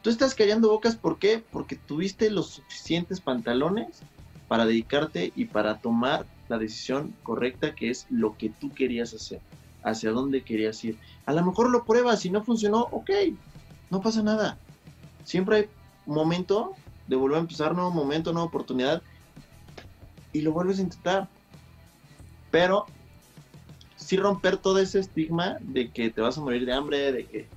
[0.01, 1.43] tú estás callando bocas, ¿por qué?
[1.51, 4.01] Porque tuviste los suficientes pantalones
[4.47, 9.39] para dedicarte y para tomar la decisión correcta que es lo que tú querías hacer,
[9.83, 10.97] hacia dónde querías ir.
[11.25, 13.09] A lo mejor lo pruebas y no funcionó, ok,
[13.89, 14.57] no pasa nada.
[15.23, 15.69] Siempre hay
[16.05, 16.73] momento
[17.07, 19.01] de volver a empezar, nuevo momento, nueva oportunidad
[20.31, 21.29] y lo vuelves a intentar.
[22.51, 22.85] Pero
[23.95, 27.47] sí romper todo ese estigma de que te vas a morir de hambre, de que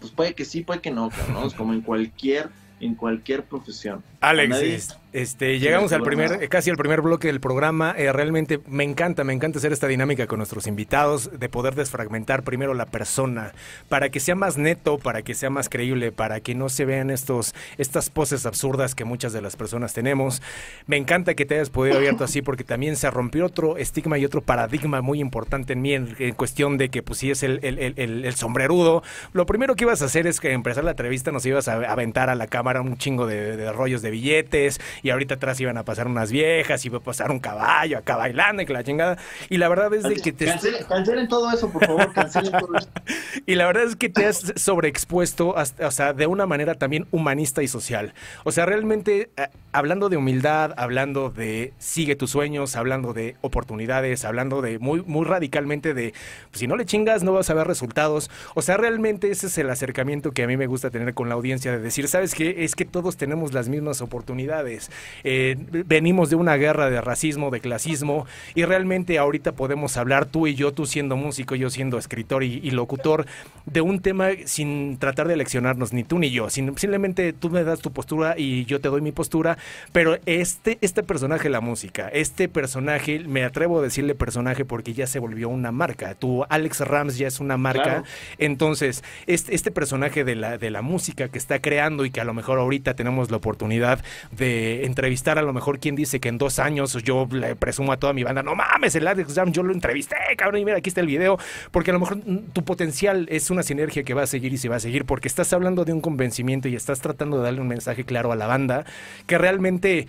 [0.00, 1.50] pues puede que sí, puede que no, ¿no?
[1.56, 2.50] Como en cualquier
[2.80, 4.04] en cualquier profesión.
[4.20, 7.94] Alex, es- este, llegamos al primer, casi al primer bloque del programa.
[7.96, 12.42] Eh, realmente me encanta, me encanta hacer esta dinámica con nuestros invitados, de poder desfragmentar
[12.42, 13.52] primero la persona,
[13.88, 17.08] para que sea más neto, para que sea más creíble, para que no se vean
[17.10, 20.42] estos, estas poses absurdas que muchas de las personas tenemos.
[20.86, 24.26] Me encanta que te hayas podido abierto así, porque también se rompió otro estigma y
[24.26, 27.60] otro paradigma muy importante en mí, en, en cuestión de que pues si es el,
[27.62, 29.02] el, el- el- el sombrerudo.
[29.32, 32.28] Lo primero que ibas a hacer es que empezar la entrevista nos ibas a aventar
[32.28, 35.76] a la cámara un chingo de, de rollos de de billetes y ahorita atrás iban
[35.78, 38.84] a pasar unas viejas y iba a pasar un caballo acá bailando y que la
[38.84, 39.18] chingada.
[39.48, 40.46] Y la verdad es de que te...
[40.88, 42.88] Cancelen, todo eso, por favor, cancelen todo eso.
[43.46, 47.62] y la verdad es que te has sobreexpuesto, o sea, de una manera también humanista
[47.62, 48.14] y social.
[48.44, 54.24] O sea, realmente eh, hablando de humildad, hablando de sigue tus sueños, hablando de oportunidades,
[54.24, 56.14] hablando de muy, muy radicalmente de
[56.50, 58.30] pues, si no le chingas no vas a ver resultados.
[58.54, 61.34] O sea, realmente ese es el acercamiento que a mí me gusta tener con la
[61.34, 62.64] audiencia de decir, ¿sabes qué?
[62.64, 64.90] Es que todos tenemos las mismas oportunidades.
[65.24, 65.56] Eh,
[65.86, 70.54] venimos de una guerra de racismo, de clasismo y realmente ahorita podemos hablar tú y
[70.54, 73.26] yo, tú siendo músico, yo siendo escritor y, locutor,
[73.66, 76.50] de un tema sin tratar de leccionarnos ni tú ni yo.
[76.50, 79.58] simplemente tú me das tu postura y yo te doy mi postura
[79.92, 85.06] pero este, este personaje, la música, este personaje, me atrevo a decirle personaje porque ya
[85.06, 86.14] se volvió una marca.
[86.14, 88.04] Tu Alex Rams ya es una marca.
[88.38, 92.24] Entonces, este, este personaje de la, de la música que está creando y que a
[92.24, 93.87] lo mejor ahorita tenemos la oportunidad
[94.30, 97.96] de entrevistar a lo mejor quien dice que en dos años yo le presumo a
[97.96, 100.88] toda mi banda, no mames, el Alex Rams, yo lo entrevisté, cabrón, y mira, aquí
[100.88, 101.38] está el video,
[101.70, 102.18] porque a lo mejor
[102.52, 105.28] tu potencial es una sinergia que va a seguir y se va a seguir, porque
[105.28, 108.46] estás hablando de un convencimiento y estás tratando de darle un mensaje claro a la
[108.46, 108.84] banda
[109.26, 110.06] que realmente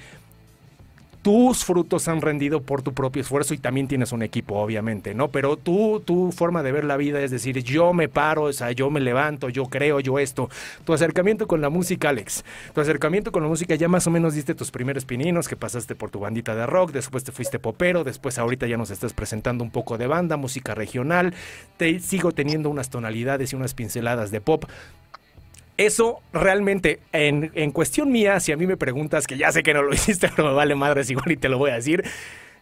[1.29, 5.27] tus frutos han rendido por tu propio esfuerzo y también tienes un equipo, obviamente, ¿no?
[5.27, 8.71] Pero tú, tu forma de ver la vida es decir, yo me paro, o sea,
[8.71, 10.49] yo me levanto, yo creo, yo esto.
[10.85, 14.33] Tu acercamiento con la música, Alex, tu acercamiento con la música ya más o menos
[14.33, 18.03] diste tus primeros pininos, que pasaste por tu bandita de rock, después te fuiste popero,
[18.03, 21.35] después ahorita ya nos estás presentando un poco de banda, música regional,
[21.77, 24.65] te sigo teniendo unas tonalidades y unas pinceladas de pop.
[25.79, 29.73] Eso realmente, en, en, cuestión mía, si a mí me preguntas, que ya sé que
[29.73, 32.03] no lo hiciste, pero me vale madres igual y te lo voy a decir.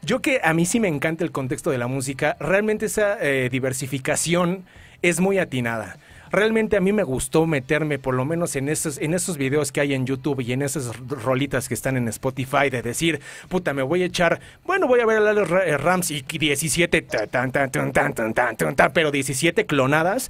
[0.04, 3.50] Yo que a mí sí me encanta el contexto de la música, realmente esa eh,
[3.52, 4.66] diversificación
[5.02, 5.98] es muy atinada
[6.32, 9.82] realmente a mí me gustó meterme por lo menos en esos, en esos videos que
[9.82, 13.82] hay en YouTube y en esas rolitas que están en Spotify de decir, puta, me
[13.82, 17.92] voy a echar, bueno, voy a ver a los Rams y 17, tan, tan, tan,
[17.92, 20.30] tan, tan, tan, tan, pero 17 clonadas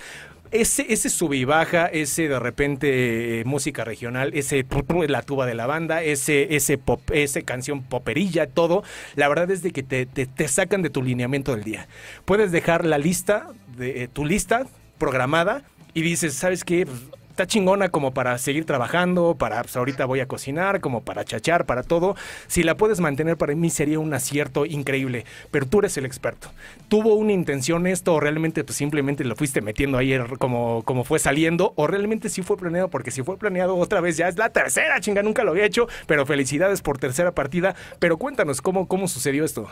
[0.52, 4.66] ese, ese sub y baja, ese de repente eh, música regional, ese
[5.08, 8.84] la tuba de la banda, ese, ese pop, ese canción poperilla, todo,
[9.16, 11.88] la verdad es de que te, te, sacan de tu lineamiento del día.
[12.26, 14.66] Puedes dejar la lista, de eh, tu lista
[14.98, 16.86] programada y dices, ¿sabes qué?
[16.86, 17.00] Pues,
[17.38, 21.68] está chingona como para seguir trabajando, para pues, ahorita voy a cocinar, como para chachar,
[21.68, 22.16] para todo.
[22.48, 26.50] Si la puedes mantener para mí sería un acierto increíble, pero tú eres el experto.
[26.88, 31.20] ¿Tuvo una intención esto o realmente pues simplemente lo fuiste metiendo ayer como, como fue
[31.20, 32.88] saliendo o realmente sí fue planeado?
[32.88, 35.88] Porque si fue planeado otra vez ya es la tercera, chinga, nunca lo había hecho,
[36.08, 37.76] pero felicidades por tercera partida.
[38.00, 39.68] Pero cuéntanos, ¿cómo, cómo sucedió esto?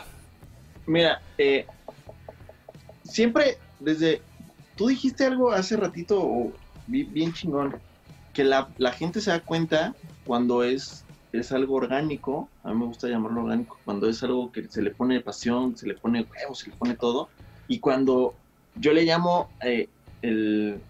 [0.86, 1.66] Mira, eh,
[3.02, 4.22] siempre desde...
[4.76, 6.52] Tú dijiste algo hace ratito,
[6.86, 7.76] bien chingón,
[8.32, 9.94] que la, gente se da cuenta
[10.24, 14.68] cuando es, es algo orgánico, a mí me gusta llamarlo orgánico, cuando es algo que
[14.68, 17.28] se le pone pasión, se le pone huevo, se le pone todo,
[17.68, 18.34] y cuando
[18.76, 19.88] yo le llamo eh,
[20.22, 20.80] el,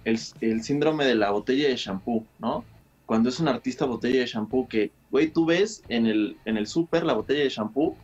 [0.63, 2.65] síndrome de la botella de shampoo, ¿no?
[3.07, 6.67] Cuando es un artista botella de shampoo que, güey, tú ves en el, en el
[6.67, 7.97] súper la botella de shampoo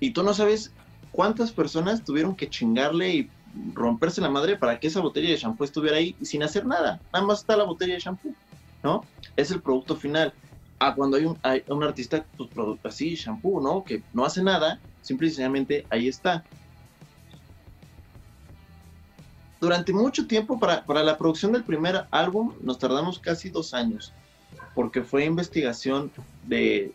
[0.00, 0.72] y tú no sabes
[1.10, 3.30] cuántas personas tuvieron que chingarle y
[3.74, 7.00] romperse la madre para que esa botella de shampoo estuviera ahí sin hacer nada.
[7.12, 8.34] Nada más está la botella de shampoo,
[8.82, 9.04] ¿no?
[9.36, 10.32] Es el producto final.
[10.78, 12.50] Ah, cuando hay un, hay un artista, pues
[12.84, 13.84] así, shampoo, ¿no?
[13.84, 15.30] Que no hace nada, simple
[15.90, 16.44] ahí está.
[19.60, 24.12] Durante mucho tiempo, para, para la producción del primer álbum, nos tardamos casi dos años,
[24.74, 26.10] porque fue investigación
[26.48, 26.92] de,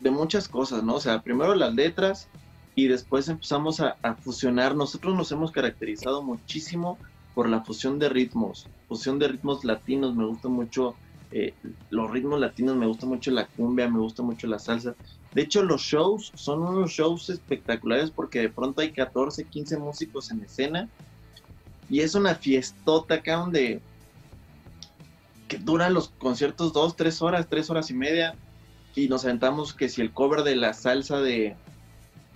[0.00, 0.96] de muchas cosas, ¿no?
[0.96, 2.26] O sea, primero las letras,
[2.80, 4.74] y después empezamos a, fusionar.
[4.74, 6.96] Nosotros nos hemos caracterizado muchísimo
[7.34, 10.94] por la fusión de ritmos, fusión de ritmos latinos, me gusta mucho
[11.30, 11.52] eh,
[11.90, 14.94] los ritmos latinos, me gusta mucho la cumbia, me gusta mucho la salsa.
[15.34, 20.30] De hecho, los shows son unos shows espectaculares porque de pronto hay 14, 15 músicos
[20.30, 20.88] en escena
[21.90, 23.82] y es una fiestota acá donde
[25.48, 28.36] que duran los conciertos dos, tres horas, tres horas y media
[28.94, 31.56] y nos aventamos que si el cover de la salsa de,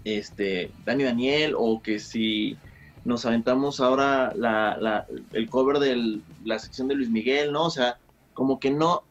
[0.05, 2.63] este, Dani Daniel o que si
[3.05, 7.67] nos aventamos ahora la, el cover de la sección de Luis Miguel, ¿no?
[7.67, 8.01] O sea,
[8.33, 9.09] como que no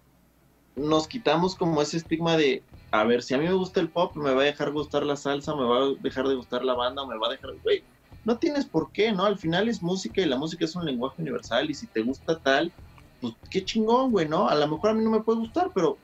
[0.75, 4.15] nos quitamos como ese estigma de, a ver, si a mí me gusta el pop,
[4.15, 7.05] me va a dejar gustar la salsa, me va a dejar de gustar la banda,
[7.05, 7.85] me va a dejar, güey,
[8.23, 9.25] no tienes por qué, ¿no?
[9.25, 12.39] Al final es música y la música es un lenguaje universal y si te gusta
[12.41, 12.75] tal,
[13.19, 14.47] pues qué chingón, güey, ¿no?
[14.49, 16.01] A lo mejor a mí no me puede gustar, pero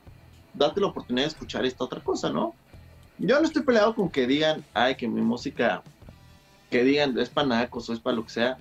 [0.54, 2.60] date la oportunidad de escuchar esta otra cosa, ¿no?
[3.19, 5.84] Yo no estoy peleado con que digan, ay, que mi música,
[6.69, 8.58] que digan es para nacos o es para lo que sea.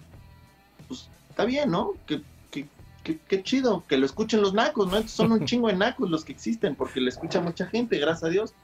[0.89, 1.95] Pues está bien, ¿no?
[2.07, 5.07] Que, qué, qué chido, que lo escuchen los nacos, ¿no?
[5.09, 8.29] Son un chingo de nacos los que existen, porque le escucha mucha gente, gracias a
[8.29, 8.55] Dios,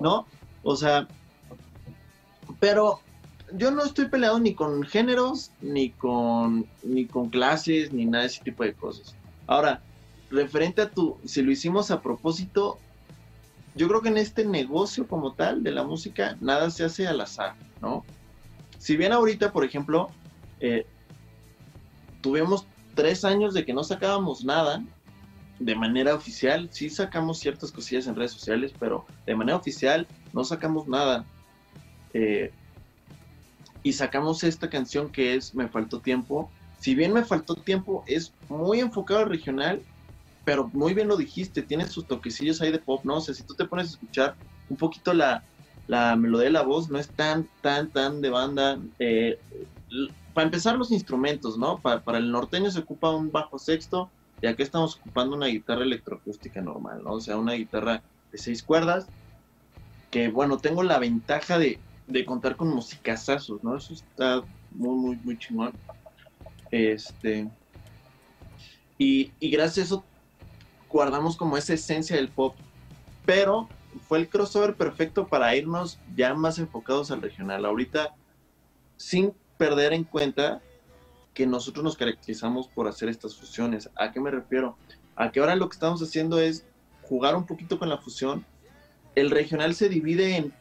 [0.00, 0.26] ¿no?
[0.62, 1.08] O sea,
[2.60, 3.00] pero
[3.52, 8.28] yo no estoy peleado ni con géneros, ni con, ni con clases, ni nada de
[8.28, 9.14] ese tipo de cosas.
[9.46, 9.80] Ahora,
[10.30, 12.78] referente a tu, si lo hicimos a propósito,
[13.74, 17.20] yo creo que en este negocio como tal de la música, nada se hace al
[17.20, 18.04] azar, ¿no?
[18.78, 20.10] Si bien ahorita, por ejemplo,
[20.60, 20.86] eh,
[22.20, 24.82] tuvimos tres años de que no sacábamos nada
[25.58, 30.44] de manera oficial, sí sacamos ciertas cosillas en redes sociales, pero de manera oficial no
[30.44, 31.24] sacamos nada.
[32.12, 32.52] Eh,
[33.82, 36.50] y sacamos esta canción que es Me faltó tiempo.
[36.78, 39.80] Si bien me faltó tiempo, es muy enfocado al regional,
[40.44, 43.16] pero muy bien lo dijiste, tiene sus toquecillos ahí de pop, ¿no?
[43.16, 44.34] O sea, si tú te pones a escuchar
[44.68, 45.42] un poquito la,
[45.86, 48.78] la melodía de la voz, no es tan, tan, tan de banda.
[48.98, 49.38] Eh,
[50.32, 51.78] para empezar, los instrumentos, ¿no?
[51.78, 54.10] Para, para, el norteño se ocupa un bajo sexto,
[54.42, 57.12] y aquí estamos ocupando una guitarra electroacústica normal, ¿no?
[57.12, 58.02] O sea, una guitarra
[58.32, 59.06] de seis cuerdas,
[60.10, 63.76] que bueno, tengo la ventaja de, de contar con musicazazos, ¿no?
[63.76, 65.72] Eso está muy, muy, muy chingón.
[66.70, 67.48] Este.
[68.98, 70.04] Y, y gracias a eso
[70.94, 72.54] guardamos como esa esencia del pop.
[73.26, 73.68] Pero
[74.06, 77.64] fue el crossover perfecto para irnos ya más enfocados al regional.
[77.64, 78.14] Ahorita,
[78.96, 80.62] sin perder en cuenta
[81.34, 83.90] que nosotros nos caracterizamos por hacer estas fusiones.
[83.96, 84.76] ¿A qué me refiero?
[85.16, 86.64] A que ahora lo que estamos haciendo es
[87.02, 88.46] jugar un poquito con la fusión.
[89.16, 90.52] El regional se divide en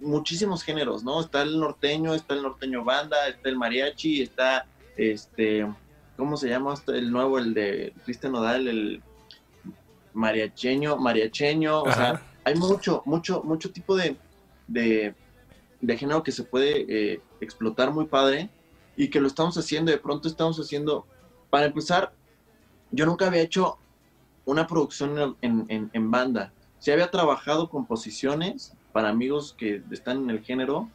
[0.00, 1.20] muchísimos géneros, ¿no?
[1.20, 5.72] Está el norteño, está el norteño banda, está el mariachi, está este,
[6.16, 6.74] ¿cómo se llama?
[6.88, 9.02] el nuevo, el de Cristian Nodal, el
[10.16, 14.16] mariacheño, mariacheño, o sea, hay mucho, mucho, mucho tipo de,
[14.66, 15.14] de,
[15.96, 18.50] género que se puede eh, explotar muy padre
[18.96, 21.06] y que lo estamos haciendo, de pronto estamos haciendo,
[21.50, 22.12] para empezar,
[22.90, 23.78] yo nunca había hecho
[24.44, 30.30] una producción en, en, en banda, sí había trabajado composiciones para amigos que están en
[30.30, 30.88] el género,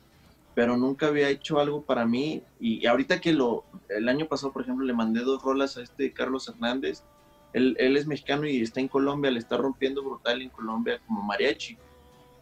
[0.53, 2.43] pero nunca había hecho algo para mí.
[2.59, 6.11] Y ahorita que lo, el año pasado, por ejemplo, le mandé dos rolas a este
[6.11, 7.03] Carlos Hernández.
[7.53, 11.21] Él, él es mexicano y está en Colombia, le está rompiendo brutal en Colombia como
[11.21, 11.77] mariachi.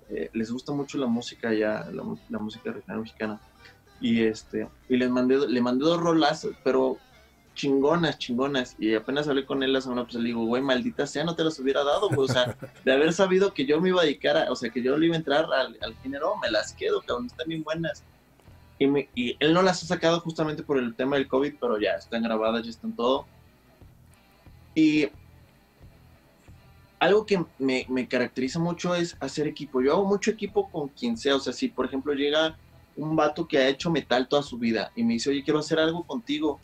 [0.09, 3.39] Eh, les gusta mucho la música ya, la, la, música regional mexicana.
[4.01, 6.97] Y este, y les mandé, le mandé dos rolas, pero
[7.59, 8.75] chingonas, chingonas.
[8.79, 11.43] Y apenas hablé con él la semana pues le digo, güey, maldita sea, no te
[11.43, 12.29] las hubiera dado, güey.
[12.29, 14.81] O sea, de haber sabido que yo me iba a dedicar a, o sea, que
[14.81, 18.03] yo le iba a entrar al, al género, me las quedo, cabrón, están bien buenas.
[18.79, 21.77] Y, me, y, él no las ha sacado justamente por el tema del COVID, pero
[21.79, 23.27] ya están grabadas, ya están todo.
[26.99, 29.81] Algo que me, caracteriza mucho es hacer equipo.
[29.81, 31.35] Yo hago mucho equipo con quien sea.
[31.35, 32.57] O sea, si por ejemplo llega
[32.97, 35.79] un vato que ha hecho metal toda su vida y me dice, oye, quiero hacer
[35.79, 36.59] algo contigo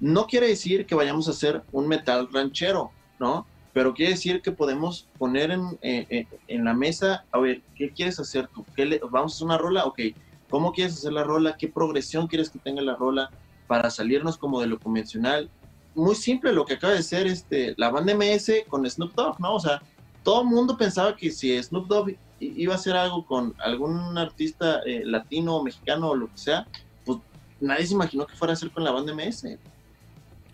[0.00, 3.46] no quiere decir que vayamos a hacer un metal ranchero, ¿no?
[3.72, 8.20] Pero quiere decir que podemos poner en, eh, en la mesa, a ver, ¿qué quieres
[8.20, 8.64] hacer tú?
[8.76, 9.84] ¿Qué le, ¿Vamos a hacer una rola?
[9.84, 10.00] Ok,
[10.48, 11.56] ¿cómo quieres hacer la rola?
[11.56, 13.30] ¿Qué progresión quieres que tenga la rola
[13.66, 15.50] para salirnos como de lo convencional?
[15.94, 19.54] Muy simple lo que acaba de ser este, la banda MS con Snoop Dogg, ¿no?
[19.54, 19.82] O sea,
[20.22, 24.80] todo el mundo pensaba que si Snoop Dogg iba a hacer algo con algún artista
[24.84, 26.66] eh, latino, mexicano o lo que sea,
[27.04, 27.18] pues
[27.60, 29.58] nadie se imaginó que fuera a hacer con la banda MS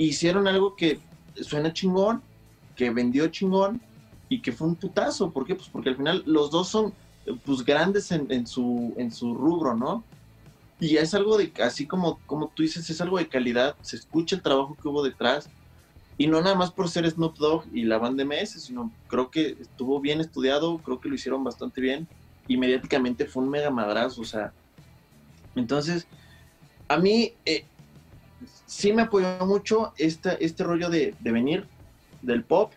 [0.05, 1.01] hicieron algo que
[1.43, 2.23] suena chingón,
[2.75, 3.81] que vendió chingón
[4.29, 5.31] y que fue un putazo.
[5.31, 5.55] ¿Por qué?
[5.55, 6.95] Pues porque al final los dos son
[7.45, 10.03] pues grandes en, su, en su rubro, ¿no?
[10.81, 14.35] Y es algo de, así como, como tú dices, es algo de calidad, se escucha
[14.35, 15.51] el trabajo que hubo detrás.
[16.17, 19.57] Y no nada más por ser Snoop Dogg y la banda MS, sino creo que
[19.61, 22.09] estuvo bien estudiado, creo que lo hicieron bastante bien.
[22.49, 24.53] Y mediáticamente fue un mega madrazo, o sea.
[25.55, 26.07] Entonces,
[26.89, 27.65] a mí, eh,
[28.67, 31.67] sí me apoyó mucho este, este rollo de, de, venir
[32.23, 32.73] del pop,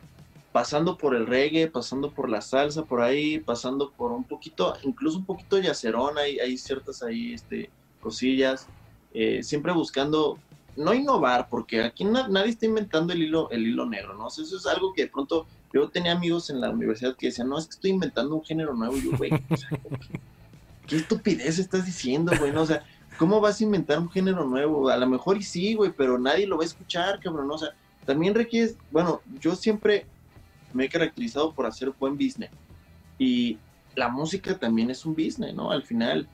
[0.52, 5.18] pasando por el reggae, pasando por la salsa por ahí, pasando por un poquito, incluso
[5.18, 7.70] un poquito yacerón, hay, hay ciertas ahí este,
[8.04, 8.68] cosillas,
[9.14, 10.38] eh, siempre buscando,
[10.76, 14.26] no innovar, porque aquí na, nadie está inventando el hilo, el hilo negro, ¿no?
[14.26, 17.50] O eso es algo que de pronto yo tenía amigos en la universidad que decían,
[17.50, 19.70] no, es que estoy inventando un género nuevo, yo, güey, o sea,
[20.86, 22.52] ¿qué estupidez estás diciendo, güey?
[22.52, 22.68] No, o
[23.18, 24.90] ¿cómo vas a inventar un género nuevo?
[24.90, 27.50] A lo mejor y sí, güey, pero nadie lo va a escuchar, cabrón.
[27.50, 27.70] O sea,
[28.06, 30.06] también requiere, bueno, yo siempre
[30.74, 32.52] me he caracterizado por hacer buen business.
[33.18, 33.58] Y
[33.96, 35.72] la música también es un business, ¿no?
[35.72, 36.28] Al final.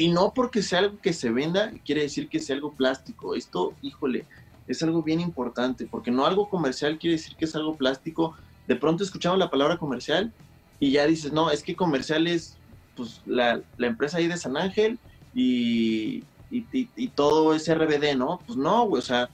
[0.00, 3.34] Y no porque sea algo que se venda, quiere decir que sea algo plástico.
[3.34, 4.24] Esto, híjole,
[4.66, 8.34] es algo bien importante, porque no algo comercial quiere decir que es algo plástico.
[8.66, 10.32] De pronto escuchamos la palabra comercial
[10.78, 12.56] y ya dices, no, es que comercial es
[12.96, 14.98] pues, la, empresa ahí de San Ángel
[15.34, 18.40] y, y, y, y, todo es RBD, ¿no?
[18.46, 19.28] Pues no, güey, o sea,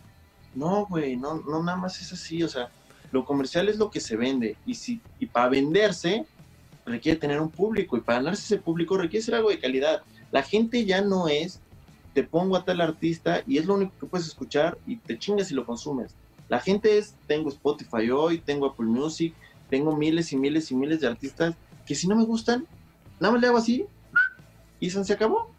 [0.52, 2.70] No, güey, no, no nada más es así, o sea,
[3.12, 6.26] lo comercial es lo que se vende y si y para venderse
[6.85, 10.02] requiere tener un público y para ganarse ese público requiere ser algo de calidad.
[10.32, 11.60] La gente ya no es
[12.14, 15.50] te pongo a tal artista y es lo único que puedes escuchar y te chingas
[15.50, 16.14] y lo consumes.
[16.48, 19.34] La gente es, tengo Spotify hoy, tengo Apple Music,
[19.68, 22.66] tengo miles y miles y miles de artistas que si no me gustan,
[23.20, 23.86] nada más le hago así
[24.80, 25.50] y se acabó.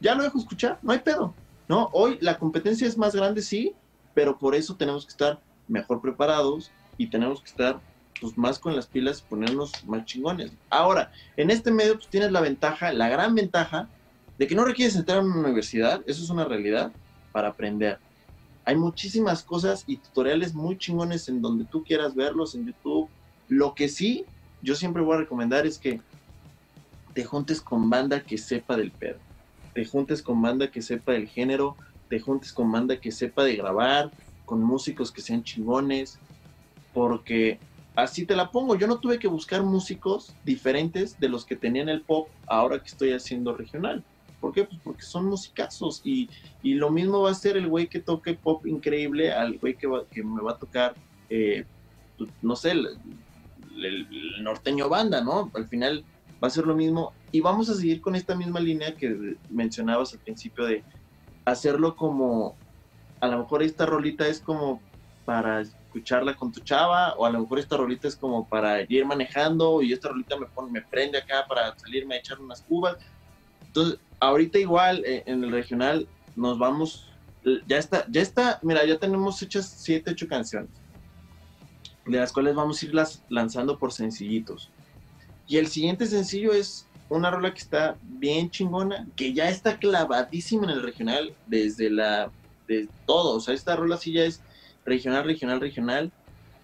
[0.00, 1.34] Ya lo dejo escuchar, no hay pedo.
[1.68, 1.90] ¿no?
[1.92, 3.74] Hoy la competencia es más grande, sí,
[4.14, 7.80] pero por eso tenemos que estar mejor preparados y tenemos que estar
[8.20, 10.52] pues, más con las pilas y ponernos más chingones.
[10.70, 13.88] Ahora, en este medio pues, tienes la ventaja, la gran ventaja,
[14.38, 16.92] de que no requieres entrar a una universidad, eso es una realidad,
[17.32, 17.98] para aprender.
[18.64, 23.10] Hay muchísimas cosas y tutoriales muy chingones en donde tú quieras verlos en YouTube.
[23.48, 24.24] Lo que sí,
[24.62, 26.00] yo siempre voy a recomendar es que
[27.12, 29.18] te juntes con banda que sepa del pedo.
[29.74, 31.76] Te juntes con banda que sepa del género,
[32.08, 34.12] te juntes con banda que sepa de grabar,
[34.44, 36.18] con músicos que sean chingones,
[36.92, 37.60] porque
[37.96, 41.88] así te la pongo, yo no tuve que buscar músicos diferentes de los que tenían
[41.88, 44.04] el pop ahora que estoy haciendo regional.
[44.44, 44.64] ¿Por qué?
[44.64, 46.28] Pues porque son musicazos y,
[46.62, 49.88] y lo mismo va a ser el güey que toque pop increíble al güey que,
[50.10, 50.94] que me va a tocar,
[51.30, 51.64] eh,
[52.18, 52.98] pues, no sé, el,
[54.42, 55.50] norteño banda, ¿no?
[55.54, 56.04] Al final
[56.42, 60.12] va a ser lo mismo y vamos a seguir con esta misma línea que mencionabas
[60.12, 60.84] al principio de
[61.46, 62.54] hacerlo como,
[63.20, 64.82] a lo mejor esta rolita es como
[65.24, 69.06] para escucharla con tu chava, o a lo mejor esta rolita es como para ir
[69.06, 72.98] manejando, y esta rolita me, pone, me prende acá para salirme a echar unas cubas.
[73.74, 77.08] Entonces, ahorita igual eh, en el regional nos vamos,
[77.66, 80.70] ya está, ya está, mira, ya tenemos hechas siete, ocho canciones,
[82.06, 84.70] de las cuales vamos a irlas lanzando por sencillitos.
[85.46, 90.64] Y el siguiente sencillo es una rola que está bien chingona, que ya está clavadísima
[90.64, 92.30] en el regional desde la,
[92.66, 94.40] de todo, o sea, esta rola sí ya es
[94.84, 96.10] regional, regional, regional,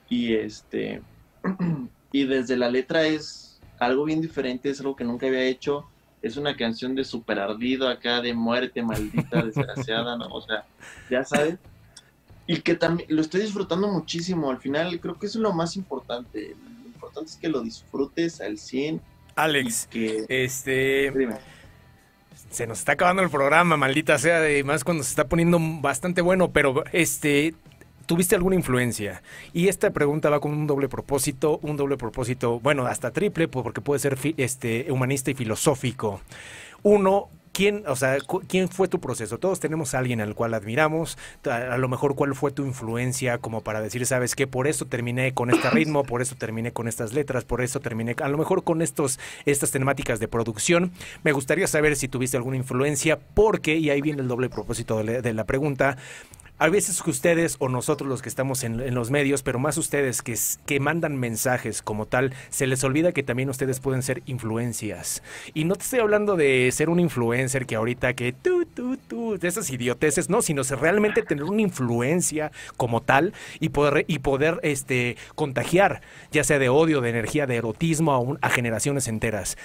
[0.08, 1.02] y este,
[2.12, 5.89] y desde la letra es algo bien diferente, es algo que nunca había hecho,
[6.22, 10.26] es una canción de super ardido acá, de muerte maldita, desgraciada, ¿no?
[10.26, 10.64] O sea,
[11.08, 11.58] ya sabes.
[12.46, 14.50] Y que también lo estoy disfrutando muchísimo.
[14.50, 16.56] Al final, creo que eso es lo más importante.
[16.82, 19.00] Lo importante es que lo disfrutes al 100.
[19.36, 20.24] Alex, que...
[20.28, 21.12] este.
[22.50, 26.50] Se nos está acabando el programa, maldita sea, además cuando se está poniendo bastante bueno,
[26.50, 27.54] pero este,
[28.10, 29.22] ¿Tuviste alguna influencia?
[29.52, 33.80] Y esta pregunta va con un doble propósito, un doble propósito, bueno, hasta triple, porque
[33.80, 36.20] puede ser este, humanista y filosófico.
[36.82, 38.18] Uno, ¿Quién, o sea,
[38.48, 39.38] ¿quién fue tu proceso?
[39.38, 41.18] Todos tenemos a alguien al cual admiramos,
[41.48, 45.32] a, lo mejor cuál fue tu influencia como para decir, sabes qué, por eso terminé
[45.34, 48.64] con este ritmo, por eso terminé con estas letras, por eso terminé, a lo mejor
[48.64, 50.92] con estos, estas temáticas de producción.
[51.22, 55.34] Me gustaría saber si tuviste alguna influencia, porque, y ahí viene el doble propósito de
[55.34, 55.96] la pregunta,
[56.60, 60.20] a veces que ustedes o nosotros los que estamos en, los medios, pero más ustedes
[60.20, 65.22] que, que mandan mensajes como tal, se les olvida que también ustedes pueden ser influencias.
[65.54, 69.38] Y no te estoy hablando de ser un influencer que ahorita que tú, tú, tú,
[69.38, 74.60] de esas idioteces, no, sino realmente tener una influencia como tal y poder, y poder
[74.62, 79.56] este, contagiar, ya sea de odio, de energía, de erotismo a generaciones enteras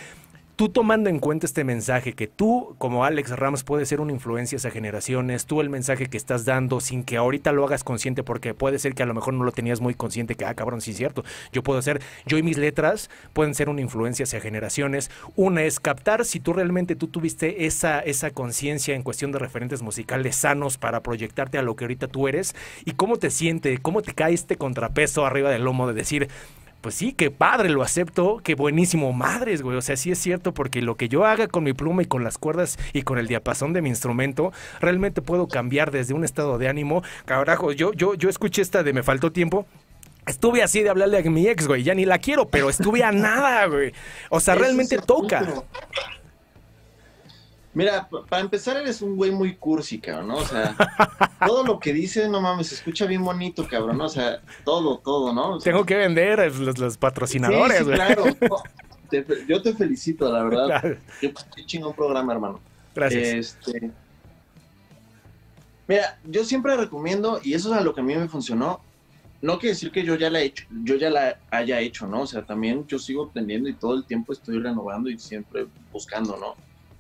[0.56, 4.58] tú tomando en cuenta este mensaje, que tú como Alex Ramos puedes ser una influencia
[4.64, 8.54] a generaciones, tú el mensaje que estás dando sin que ahorita lo hagas consciente, porque
[8.54, 10.92] puede ser que a lo mejor no lo tenías muy consciente, que, ah, cabrón, sí
[10.92, 15.12] es cierto, yo puedo hacer, yo y mis letras pueden ser una influencia hacia generaciones.
[15.36, 19.82] Una es captar si tú realmente tú tuviste esa, esa conciencia en cuestión de referentes
[19.82, 24.02] musicales sanos para proyectarte a lo que ahorita tú eres y cómo te siente, cómo
[24.02, 26.30] te cae este contrapeso arriba del lomo de decir,
[26.86, 29.76] pues sí, qué padre, lo acepto, qué buenísimo, madres, güey.
[29.76, 32.24] O sea, sí es cierto, porque lo que yo haga con mi pluma y con
[32.24, 36.60] las cuerdas y con el diapasón de mi instrumento, realmente puedo cambiar desde un estado
[36.60, 37.02] de ánimo.
[37.26, 39.66] Carajo, yo, yo, yo escuché esta de Me faltó tiempo.
[40.28, 41.82] Estuve así de hablarle a mi ex, güey.
[41.82, 43.92] Ya ni la quiero, pero estuve a nada, güey.
[44.30, 45.64] O sea, realmente toca.
[47.76, 50.38] Mira, para empezar eres un güey muy cursi, cabrón, ¿no?
[50.38, 50.74] O sea,
[51.46, 54.06] todo lo que dices, no mames, se escucha bien bonito, cabrón, ¿no?
[54.06, 55.60] O sea, todo, todo, ¿no?
[55.60, 57.98] Tengo que vender los, patrocinadores, güey.
[57.98, 58.24] Sí, claro.
[59.46, 60.98] yo te felicito, la verdad.
[61.22, 62.62] Yo Qué chingón programa, hermano.
[62.96, 63.58] Gracias.
[63.66, 63.92] Este,
[65.86, 68.80] mira, yo siempre recomiendo, y eso es a lo que a mí me funcionó,
[69.42, 72.22] no quiere decir que yo ya la he hecho, yo ya la haya hecho, ¿no?
[72.22, 76.38] O sea, también yo sigo aprendiendo y todo el tiempo estoy renovando y siempre buscando,
[76.38, 76.56] ¿no?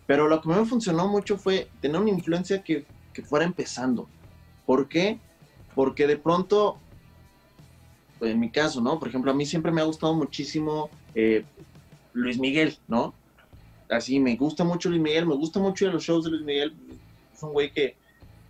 [0.07, 2.85] Pero lo que me funcionó mucho fue tener una influencia que,
[3.23, 4.07] fuera empezando.
[4.65, 5.19] ¿Por qué?
[5.73, 6.77] Porque de pronto,
[8.19, 8.99] pues, en mi caso, ¿no?
[8.99, 11.45] Por ejemplo, a mí siempre me ha gustado muchísimo eh,
[12.13, 13.13] Luis Miguel, ¿no?
[13.89, 16.73] Así, me gusta mucho Luis Miguel, me gusta mucho los shows de Luis Miguel.
[17.33, 17.95] Es un güey que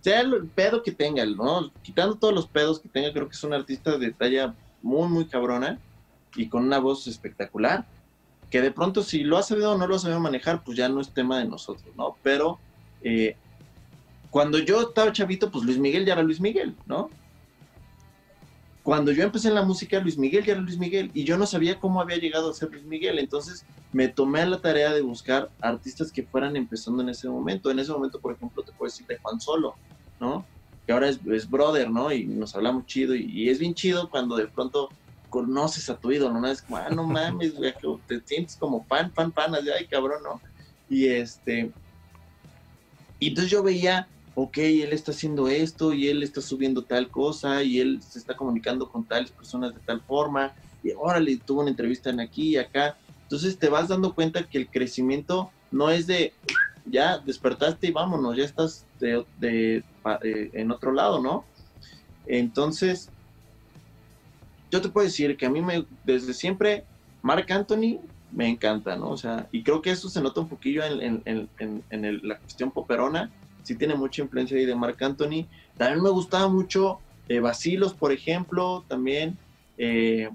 [0.00, 1.70] sea el pedo que tenga, ¿no?
[1.82, 5.26] Quitando todos los pedos que tenga, creo que es un artista de talla muy, muy
[5.26, 5.78] cabrona
[6.36, 7.86] y con una voz espectacular.
[8.50, 10.88] Que de pronto, si lo ha sabido o no lo ha sabido manejar, pues ya
[10.88, 12.16] no es tema de nosotros, ¿no?
[12.22, 12.58] Pero
[13.02, 13.36] eh,
[14.30, 17.10] cuando yo estaba chavito, pues Luis Miguel ya era Luis Miguel, ¿no?
[18.86, 21.44] Cuando yo empecé en la música, Luis Miguel ya era Luis Miguel y yo no
[21.44, 23.18] sabía cómo había llegado a ser Luis Miguel.
[23.18, 27.68] Entonces me tomé a la tarea de buscar artistas que fueran empezando en ese momento.
[27.70, 29.74] En ese momento, por ejemplo, te puedo decir de Juan Solo,
[30.20, 30.46] ¿no?
[30.86, 32.12] Que ahora es, brother, ¿no?
[32.12, 34.90] Y nos hablamos chido y, es bien chido cuando de pronto
[35.36, 36.46] conoces a tu ídolo, ¿no?
[36.46, 37.74] Es como, ah, no mames, güey,
[38.06, 40.40] te sientes como pan, pan, pan, así, ay, cabrón, ¿no?
[40.88, 41.70] Y este,
[43.18, 44.08] y entonces yo veía
[44.38, 48.36] ok, él está haciendo esto y él está subiendo tal cosa y él se está
[48.36, 52.56] comunicando con tales personas de tal forma y órale, tuvo una entrevista en aquí y
[52.58, 52.98] acá.
[53.22, 56.34] Entonces te vas dando cuenta que el crecimiento no es de
[56.84, 59.24] ya despertaste y vámonos, ya estás de,
[60.22, 61.46] eh, en otro lado, ¿no?
[62.26, 63.08] Entonces,
[64.76, 66.84] yo te puedo decir que a mí me, desde siempre,
[67.22, 67.98] Mark Anthony
[68.32, 69.10] me encanta, ¿no?
[69.10, 71.48] O sea, y creo que eso se nota un poquillo en,
[72.22, 73.30] la cuestión poperona,
[73.62, 75.46] sí tiene mucha influencia ahí de Marc Anthony.
[75.76, 79.38] También me gustaba mucho eh, Basilos, por ejemplo, también.
[79.78, 80.28] Eh,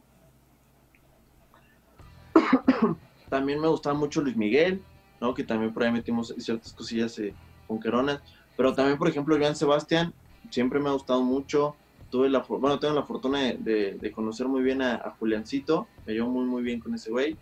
[3.30, 4.82] también me gustaba mucho Luis Miguel,
[5.20, 5.34] ¿no?
[5.34, 7.34] Que también por ahí metimos ciertas cosillas eh,
[7.68, 8.22] con Queronas.
[8.58, 10.14] Pero también, por ejemplo, Joan Sebastián,
[10.50, 11.76] siempre me ha gustado mucho.
[12.12, 15.88] Tuve la, bueno, tengo la fortuna de, conocer muy bien a, Juliancito.
[16.06, 17.38] Me llevo muy, muy bien con ese güey.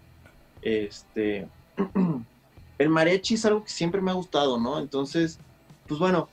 [0.62, 1.48] Este,
[2.78, 4.78] el mariachi es algo que siempre me ha gustado, ¿no?
[4.78, 5.40] Entonces,
[5.88, 6.30] pues bueno,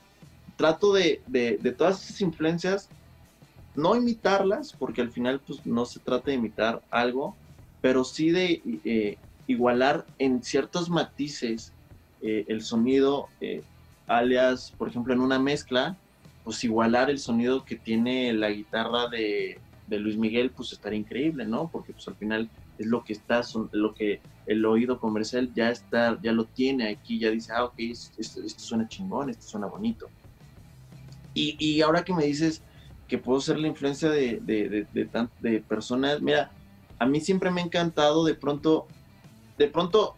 [0.56, 1.20] trato de,
[1.76, 2.90] todas esas influencias,
[3.74, 7.34] no imitarlas, porque al final pues no se trata de imitar algo,
[7.80, 11.72] pero sí de eh, igualar en ciertos matices
[12.22, 13.62] eh, el sonido, eh,
[14.06, 15.96] alias, por ejemplo, en una mezcla,
[16.46, 21.44] pues igualar el sonido que tiene la guitarra de, de Luis Miguel, pues estaría increíble,
[21.44, 21.68] ¿no?
[21.72, 23.42] Porque pues al final es lo que está,
[23.72, 27.74] lo que el oído comercial ya está, ya lo tiene aquí, ya dice, ah, ok,
[27.80, 30.06] esto, suena chingón, esto suena bonito.
[31.34, 32.62] Y, y, ahora que me dices
[33.08, 34.86] que puedo ser la influencia de, de,
[35.40, 36.52] de, personas, mira,
[37.00, 38.86] a mí siempre me ha encantado de pronto,
[39.58, 40.14] de pronto,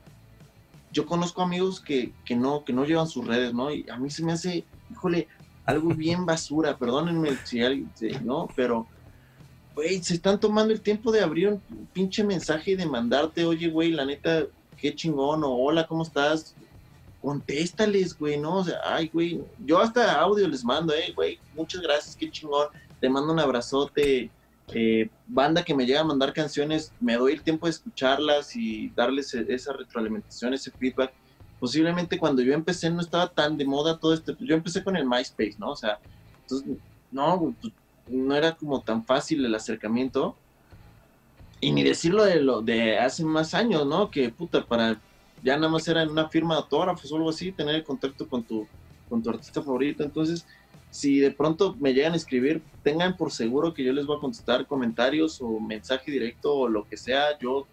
[0.93, 3.73] yo conozco amigos que, que, no, que no llevan sus redes, ¿no?
[3.73, 5.27] Y a mí se me hace, híjole,
[5.69, 7.91] algo bien basura, perdónenme si alguien,
[8.25, 8.49] ¿no?
[8.57, 8.87] Pero
[9.75, 11.61] güey, se están tomando el tiempo de abrir un
[11.93, 14.47] pinche mensaje y de mandarte, oye, güey, la neta,
[14.79, 16.55] qué chingón, o hola, ¿cómo estás?
[17.21, 18.57] Contéstales, güey, ¿no?
[18.57, 22.69] O sea, ay, güey, yo hasta audio les mando, eh, güey, muchas gracias, qué chingón,
[22.99, 24.31] te mando un abrazote,
[24.69, 28.89] eh, banda que me llega a mandar canciones, me doy el tiempo de escucharlas y
[28.97, 31.13] darles e-, esa retroalimentación, ese feedback.
[31.61, 35.07] Posiblemente cuando yo empecé no estaba tan de moda todo esto, yo empecé con el
[35.07, 35.71] MySpace, ¿no?
[35.71, 35.99] O sea,
[36.43, 36.77] entonces,
[37.11, 37.73] no, pues,
[38.07, 40.37] no era como tan fácil el acercamiento.
[41.61, 44.11] Y ni decirlo de lo de hace más años, ¿no?
[44.11, 45.01] Que puta, para
[45.43, 48.43] ya nada más era en una firma de autógrafos o algo así, tener contacto con
[48.43, 48.67] tu,
[49.09, 50.03] con tu artista favorito.
[50.03, 50.47] Entonces,
[50.91, 54.21] si de pronto me llegan a escribir, tengan por seguro que yo les voy a
[54.21, 57.67] contestar comentarios o mensaje directo o lo que sea, yo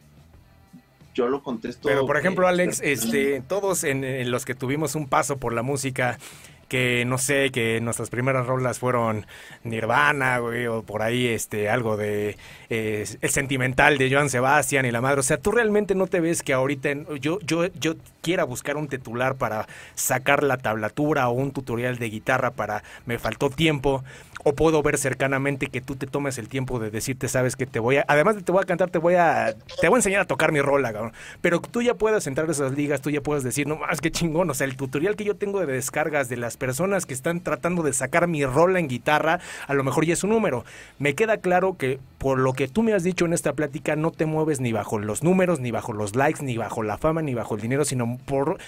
[1.15, 1.87] yo lo contesto.
[1.87, 6.19] Pero por ejemplo, Alex, este, todos en, los que tuvimos un paso por la música,
[6.67, 9.25] que no sé, que nuestras primeras rolas fueron
[9.63, 12.37] Nirvana, güey, o por ahí este algo de
[12.69, 15.21] eh, el sentimental de Joan Sebastián y la madre.
[15.21, 16.89] O sea, tú realmente no te ves que ahorita
[17.21, 22.09] yo, yo, yo quiera buscar un titular para sacar la tablatura o un tutorial de
[22.09, 24.03] guitarra para me faltó tiempo
[24.47, 27.79] o puedo ver cercanamente que tú te tomes el tiempo de decirte, sabes que te
[27.79, 30.21] voy a, además de te voy a cantar, te voy a, te voy a enseñar
[30.21, 31.13] a tocar mi rola, cabrón.
[31.41, 34.11] Pero tú ya puedas entrar a esas ligas, tú ya puedes decir, no más que
[34.11, 37.41] chingón, o sea, el tutorial que yo tengo de descargas de las personas que están
[37.41, 40.63] tratando de sacar mi rola en guitarra, a lo mejor ya es un número.
[40.99, 44.11] Me queda claro que por lo que tú me has dicho en esta plática, no
[44.11, 47.33] te mueves ni bajo los números, ni bajo los likes, ni bajo la fama, ni
[47.33, 48.59] bajo el dinero, sino por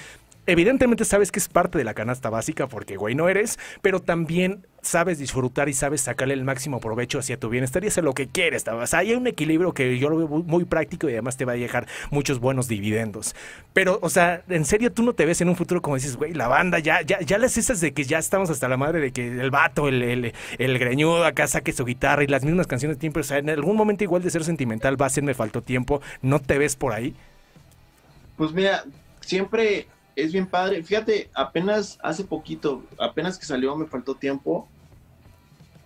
[0.48, 4.66] evidentemente sabes que es parte de la canasta básica porque güey no eres, pero también
[4.82, 8.28] sabes disfrutar y sabes sacarle el máximo provecho hacia tu bienestar y hacer lo que
[8.28, 8.66] quieres.
[8.68, 11.54] O sea, hay un equilibrio que yo lo veo muy práctico y además te va
[11.54, 13.36] a dejar muchos buenos dividendos.
[13.74, 16.34] Pero, o sea, en serio, tú no te ves en un futuro como dices, güey,
[16.34, 19.12] la banda, ya, ya, ya las esas de que ya estamos hasta la madre de
[19.12, 22.98] que el vato, el, el, el greñudo acá saque su guitarra y las mismas canciones
[22.98, 23.20] tiempo.
[23.20, 26.02] O sea, en algún momento igual de ser sentimental va a ser me faltó tiempo.
[26.22, 27.14] ¿No te ves por ahí?
[28.38, 28.86] Pues mira,
[29.20, 29.88] siempre
[30.18, 30.84] es bien padre.
[30.84, 34.68] Fíjate, apenas hace poquito, apenas que salió Me Faltó Tiempo,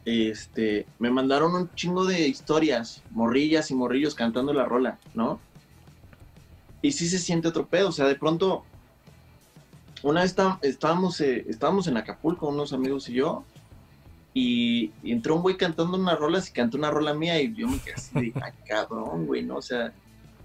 [0.05, 5.39] este, me mandaron un chingo de historias, morrillas y morrillos cantando la rola, ¿no?
[6.81, 8.63] Y sí se siente otro pedo, o sea, de pronto
[10.01, 13.43] una vez estábamos, eh, estábamos en Acapulco, unos amigos y yo,
[14.33, 17.77] y, entró un güey cantando unas rolas y cantó una rola mía y yo me
[17.79, 19.57] quedé así de, ah, cabrón, güey, ¿no?
[19.57, 19.91] O sea,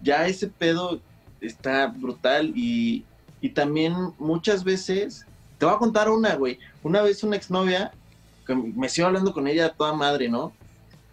[0.02, 1.00] ya ese pedo
[1.40, 3.04] está brutal y,
[3.46, 5.24] y también muchas veces,
[5.58, 7.92] te voy a contar una, güey, una vez una exnovia,
[8.44, 10.52] que me sigo hablando con ella toda madre, ¿no?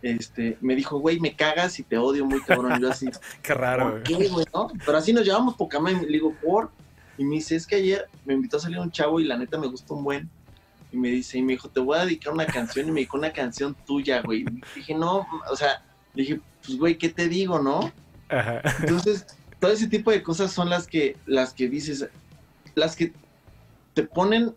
[0.02, 2.74] Este, me dijo, güey, me cagas y te odio muy cabrón.
[2.80, 3.08] Y yo así,
[3.44, 4.68] qué raro, qué, güey, ¿no?
[4.84, 5.94] Pero así nos llevamos más.
[5.94, 6.72] Y le digo, por.
[7.20, 9.60] Y me dice, es que ayer me invitó a salir un chavo y la neta
[9.60, 10.30] me gustó un buen.
[10.92, 12.88] Y me dice, y me dijo, te voy a dedicar una canción.
[12.88, 14.42] Y me dijo, una canción tuya, güey.
[14.42, 15.84] Y dije, no, o sea,
[16.16, 17.92] dije, pues, güey, ¿qué te digo, no?
[18.28, 18.60] Ajá.
[18.80, 19.28] Entonces,
[19.64, 22.10] todo ese tipo de cosas son las que, las que dices,
[22.76, 23.13] las que
[23.93, 24.55] te ponen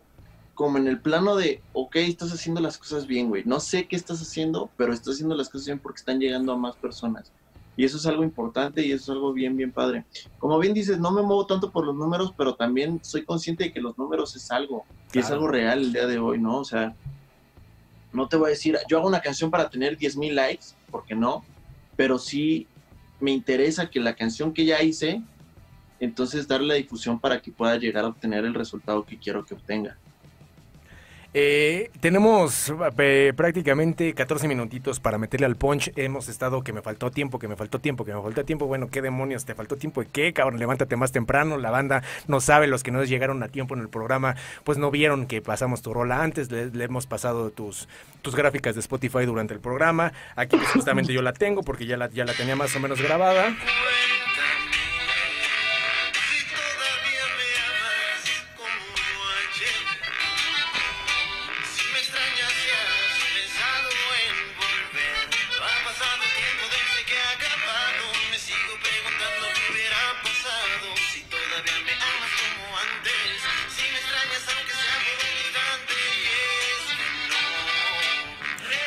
[0.54, 3.44] como en el plano de, ok, estás haciendo las cosas bien, güey.
[3.44, 6.56] No sé qué estás haciendo, pero estás haciendo las cosas bien porque están llegando a
[6.56, 7.30] más personas.
[7.76, 10.06] Y eso es algo importante y eso es algo bien, bien padre.
[10.38, 13.72] Como bien dices, no me muevo tanto por los números, pero también soy consciente de
[13.72, 14.86] que los números es algo.
[15.12, 16.60] Y es algo real el día de hoy, ¿no?
[16.60, 16.96] O sea,
[18.14, 21.14] no te voy a decir, yo hago una canción para tener 10 mil likes, porque
[21.14, 21.44] no,
[21.96, 22.66] pero sí
[23.20, 25.22] me interesa que la canción que ya hice,
[26.00, 29.54] entonces darle la difusión para que pueda llegar a obtener el resultado que quiero que
[29.54, 29.96] obtenga.
[31.38, 35.92] Eh, tenemos eh, prácticamente 14 minutitos para meterle al punch.
[35.94, 38.66] Hemos estado que me faltó tiempo, que me faltó tiempo, que me faltó tiempo.
[38.66, 39.44] Bueno, ¿qué demonios?
[39.44, 40.32] ¿Te faltó tiempo de qué?
[40.32, 41.58] Cabrón, levántate más temprano.
[41.58, 44.34] La banda no sabe, los que no llegaron a tiempo en el programa,
[44.64, 46.50] pues no vieron que pasamos tu rola antes.
[46.50, 47.86] Le, hemos pasado tus,
[48.22, 50.14] tus gráficas de Spotify durante el programa.
[50.36, 53.02] Aquí pues, justamente yo la tengo porque ya la, ya la tenía más o menos
[53.02, 53.54] grabada.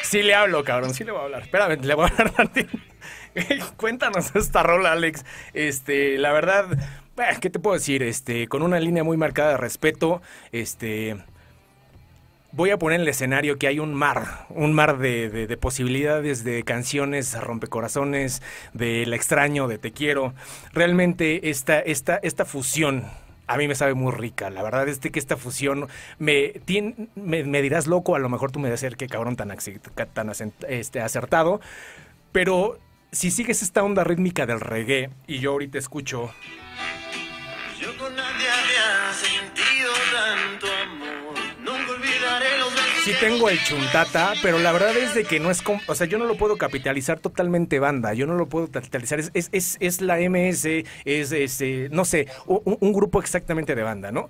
[0.10, 1.44] Sí le hablo, cabrón, sí le voy a hablar.
[1.44, 2.66] Espérame, le voy a hablar a ti.
[3.78, 5.24] Cuéntanos esta rola, Alex.
[5.54, 6.66] Este, la verdad,
[7.40, 8.02] ¿qué te puedo decir?
[8.02, 11.16] Este, con una línea muy marcada de respeto, este
[12.52, 16.44] voy a poner en el escenario que hay un mar, un mar de, de, posibilidades
[16.44, 18.42] de canciones, rompecorazones,
[18.74, 20.34] de La extraño, de Te quiero.
[20.74, 23.06] Realmente esta, esta, esta fusión
[23.50, 24.52] a mí me sabe muy rica.
[24.52, 25.88] La verdad es que esta fusión
[26.20, 26.54] me,
[27.16, 29.52] me, dirás loco, a lo mejor tú me decir que cabrón tan,
[30.14, 30.32] tan
[30.68, 31.60] este, acertado,
[32.32, 32.78] pero
[33.12, 36.30] si sigues esta onda rítmica del reggae y yo ahorita escucho...
[43.10, 45.64] sí tengo el chuntata, pero la verdad es de que no es...
[45.88, 48.14] O sea, yo no lo puedo capitalizar totalmente banda.
[48.14, 49.20] Yo no lo puedo capitalizar.
[49.20, 50.66] Es, es, es, la MS,
[51.06, 54.30] es, este, no sé, un, grupo exactamente de banda, ¿no?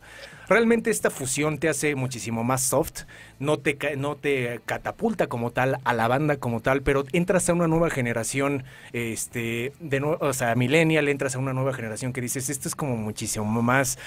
[0.49, 3.03] Realmente esta fusión te hace muchísimo más soft,
[3.37, 7.53] no te, no te catapulta como tal a la banda como tal, pero entras a
[7.53, 12.49] una nueva generación, este, de o sea, millennial, entras a una nueva generación que dices,
[12.49, 13.99] esto es como muchísimo más,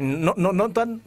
[0.00, 1.00] no, no, no tan,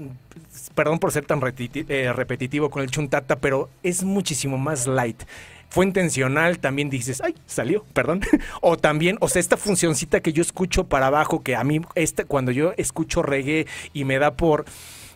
[0.74, 5.22] perdón por ser tan eh, repetitivo con el chuntata, pero es muchísimo más light
[5.70, 8.22] fue intencional, también dices, ay, salió, perdón.
[8.62, 12.26] o también, o sea, esta funcioncita que yo escucho para abajo, que a mí, este,
[12.26, 14.66] cuando yo escucho reggae y me da por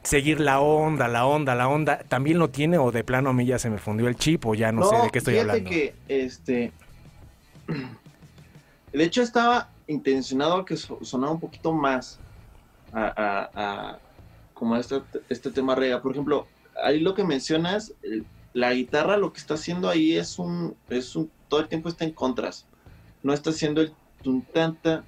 [0.04, 3.45] seguir la onda, la onda, la onda, también lo tiene o de plano a mí
[3.45, 5.70] ya se me fundió el chip o ya no, sé de qué estoy hablando.
[5.70, 6.72] que, este,
[8.93, 12.20] de hecho estaba intencionado a que sonara un poquito más
[12.93, 13.97] a,
[14.54, 15.99] como este, este tema reggae.
[15.99, 16.47] Por ejemplo,
[16.84, 17.93] ahí lo que mencionas,
[18.54, 22.06] la guitarra lo que está haciendo ahí es un, es un, todo el tiempo está
[22.06, 22.66] en contras.
[23.24, 25.04] No está haciendo el tuntanta.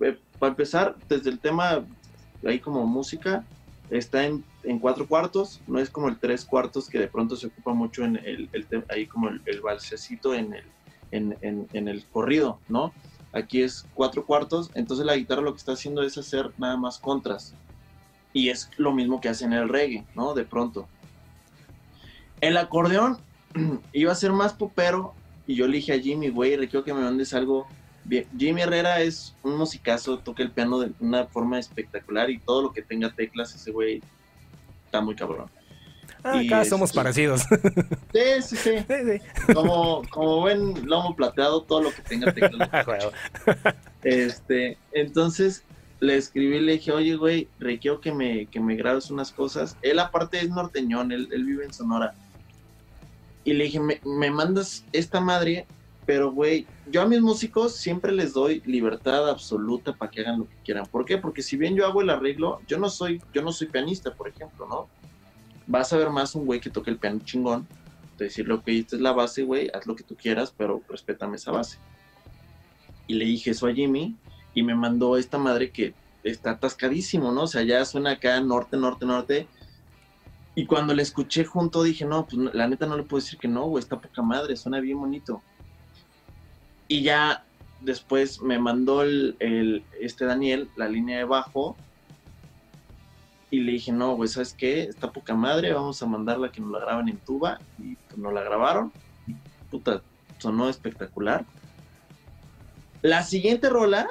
[0.00, 1.84] Eh, para empezar, desde el tema
[2.44, 3.44] ahí como música,
[3.90, 7.46] está en, en, cuatro cuartos, no es como el tres cuartos que de pronto se
[7.46, 10.64] ocupa mucho en el, el ahí como el, el balsecito en el,
[11.12, 12.92] en, en, en, el corrido, ¿no?
[13.32, 16.98] Aquí es cuatro cuartos, entonces la guitarra lo que está haciendo es hacer nada más
[16.98, 17.54] contras.
[18.32, 20.34] Y es lo mismo que hace en el reggae, ¿no?
[20.34, 20.88] De pronto.
[22.40, 23.18] El acordeón
[23.92, 25.14] iba a ser más popero
[25.46, 27.66] y yo le dije a Jimmy, güey, requiero que me mandes algo
[28.04, 28.26] bien.
[28.36, 32.72] Jimmy Herrera es un musicazo, toca el piano de una forma espectacular y todo lo
[32.72, 34.02] que tenga teclas, ese güey
[34.84, 35.48] está muy cabrón.
[36.24, 37.42] Ah, acá somos parecidos.
[38.12, 39.52] Sí, sí, sí.
[39.52, 42.70] Como, como ven lomo plateado, todo lo que tenga teclas.
[44.02, 45.64] este, entonces
[46.00, 49.76] le escribí, le dije, oye, güey, requiero que me, que me grabes unas cosas.
[49.82, 52.14] Él aparte es norteñón, él, él vive en Sonora
[53.46, 55.66] y le dije, me, mandas esta madre
[56.04, 60.48] Pero, güey, yo a mis músicos siempre les doy libertad absoluta para que hagan lo
[60.48, 60.86] que quieran.
[60.86, 61.18] ¿Por qué?
[61.18, 64.28] Porque si bien yo hago el arreglo, yo no soy, yo no soy pianista, por
[64.28, 64.88] ejemplo, ¿no?
[65.66, 67.66] Vas a ver más un güey que toque el piano chingón,
[68.18, 71.36] de decirle, ok, esta es la base, güey, haz lo que tú quieras, pero respétame
[71.36, 71.78] esa base.
[73.08, 74.16] Y le dije eso a Jimmy
[74.54, 77.42] y me mandó esta madre que está atascadísimo, ¿no?
[77.42, 79.48] O sea, ya suena acá norte, norte, norte.
[80.58, 83.46] Y cuando le escuché junto dije, no, pues la neta no le puedo decir que
[83.46, 85.42] no, güey, está poca madre, suena bien bonito.
[86.88, 87.44] Y ya
[87.82, 91.76] después me mandó el, este Daniel la línea de bajo
[93.50, 94.84] y le dije, no, güey, ¿sabes qué?
[94.84, 97.60] Está poca madre, vamos a mandarla que nos la graben en tuba.
[97.78, 98.90] Y pues nos la grabaron.
[99.70, 100.00] Puta,
[100.38, 101.44] sonó espectacular.
[103.02, 104.08] La siguiente rola,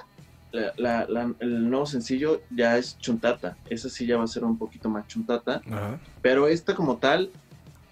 [0.55, 3.57] el nuevo sencillo ya es Chuntata.
[3.69, 5.61] Esa sí ya va a ser un poquito más Chuntata.
[6.21, 7.31] Pero esta como tal,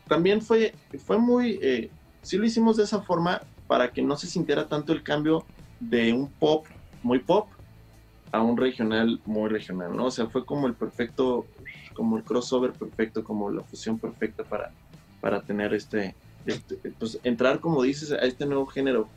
[0.07, 0.73] también fue,
[1.05, 1.59] fue muy...
[1.61, 1.91] Eh,
[2.21, 5.45] sí lo hicimos de esa forma para que no se sintiera tanto el cambio
[5.79, 6.65] de un pop
[7.01, 7.47] muy pop
[8.31, 10.05] a un regional muy regional, ¿no?
[10.05, 11.45] O sea, fue como el perfecto,
[11.93, 14.71] como el crossover perfecto, como la fusión perfecta para,
[15.21, 19.07] para tener este, este pues entrar, como dices, a este nuevo género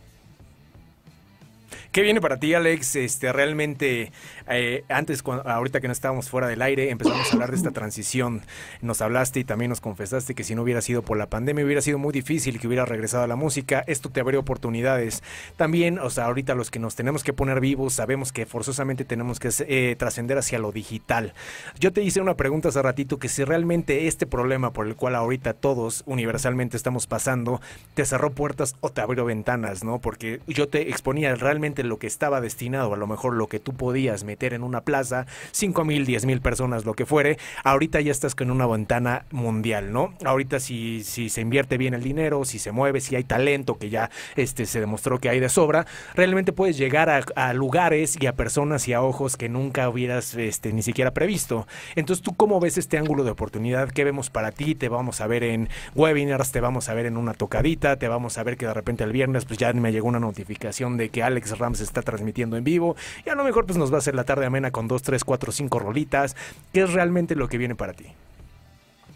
[1.97, 2.94] ¿Qué viene para ti, Alex?
[2.97, 4.12] Este, realmente,
[4.51, 8.42] eh, antes, ahorita que no estábamos fuera del aire, empezamos a hablar de esta transición.
[8.82, 11.80] Nos hablaste y también nos confesaste que si no hubiera sido por la pandemia, hubiera
[11.80, 13.82] sido muy difícil que hubiera regresado a la música.
[13.86, 15.22] Esto te abrió oportunidades.
[15.57, 19.40] También, o sea, ahorita los que nos tenemos que poner vivos, sabemos que forzosamente tenemos
[19.40, 21.32] que eh, trascender hacia lo digital.
[21.80, 25.14] Yo te hice una pregunta hace ratito que si realmente este problema por el cual
[25.14, 27.62] ahorita todos universalmente estamos pasando,
[27.94, 29.99] te cerró puertas o te abrió ventanas, ¿no?
[29.99, 33.72] Porque yo te exponía realmente lo que estaba destinado, a lo mejor lo que tú
[33.72, 38.12] podías meter en una plaza, 5 mil, 10 mil personas, lo que fuere, ahorita ya
[38.12, 40.14] estás con una ventana mundial, ¿no?
[40.24, 43.91] Ahorita si, si se invierte bien el dinero, si se mueve, si hay talento que
[43.91, 48.34] ya este, se demostró que hay de sobra, realmente puedes llegar a, lugares y a
[48.34, 51.66] personas y a ojos que nunca hubieras este, ni siquiera previsto.
[51.95, 53.91] Entonces, ¿tú cómo ves este ángulo de oportunidad?
[53.91, 54.74] ¿Qué vemos para ti?
[54.74, 58.39] Te vamos a ver en webinars, te vamos a ver en una tocadita, te vamos
[58.39, 61.22] a ver que de repente el viernes pues ya me llegó una notificación de que
[61.22, 64.14] Alex Rams está transmitiendo en vivo y a lo mejor pues nos va a hacer
[64.14, 66.36] la tarde amena con dos, tres, cuatro, cinco rolitas.
[66.72, 68.06] ¿Qué es realmente lo que viene para ti?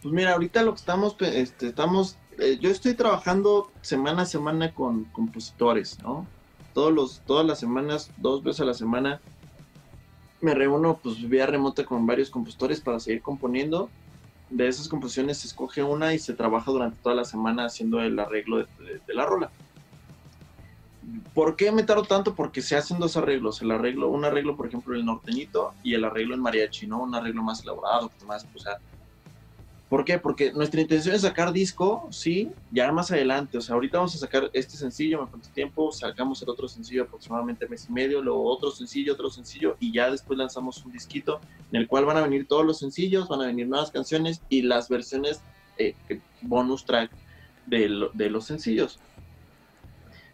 [0.02, 4.72] Pues mira, ahorita lo que estamos, este, estamos, eh, yo estoy trabajando semana a semana
[4.72, 6.26] con compositores, ¿no?
[6.74, 9.20] Todos los, todas las semanas, dos veces a la semana,
[10.40, 13.90] me reúno pues vía remota con varios compositores para seguir componiendo.
[14.48, 18.18] De esas composiciones se escoge una y se trabaja durante toda la semana haciendo el
[18.18, 19.50] arreglo de la rola.
[21.34, 22.34] ¿Por qué me tardo tanto?
[22.34, 23.62] Porque se hacen dos arreglos.
[23.62, 27.02] El arreglo, un arreglo, por ejemplo, el norteñito y el arreglo en mariachi, ¿no?
[27.02, 28.78] Un arreglo más elaborado, más, o sea.
[29.88, 30.18] ¿Por qué?
[30.20, 33.58] Porque nuestra intención es sacar disco, sí, ya más adelante.
[33.58, 37.02] O sea, ahorita vamos a sacar este sencillo, me falta tiempo, sacamos el otro sencillo
[37.02, 41.40] aproximadamente mes y medio, luego otro sencillo, otro sencillo, y ya después lanzamos un disquito
[41.72, 44.62] en el cual van a venir todos los sencillos, van a venir nuevas canciones y
[44.62, 45.42] las versiones
[45.76, 45.96] eh,
[46.42, 47.10] bonus track
[47.66, 49.00] de, de los sencillos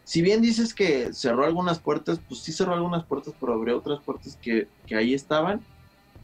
[0.06, 3.98] si bien dices que cerró algunas puertas, pues sí cerró algunas puertas, pero abrió otras
[4.04, 5.60] puertas que, ahí estaban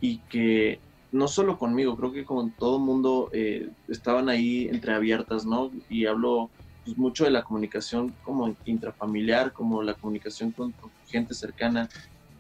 [0.01, 0.79] y que
[1.11, 5.73] no solo conmigo, creo que con todo el mundo eh, estaban ahí entreabiertas, ¿no?
[5.91, 6.49] Y hablo
[6.85, 10.73] pues, mucho de la comunicación como intrafamiliar, como la comunicación con,
[11.09, 11.89] gente cercana,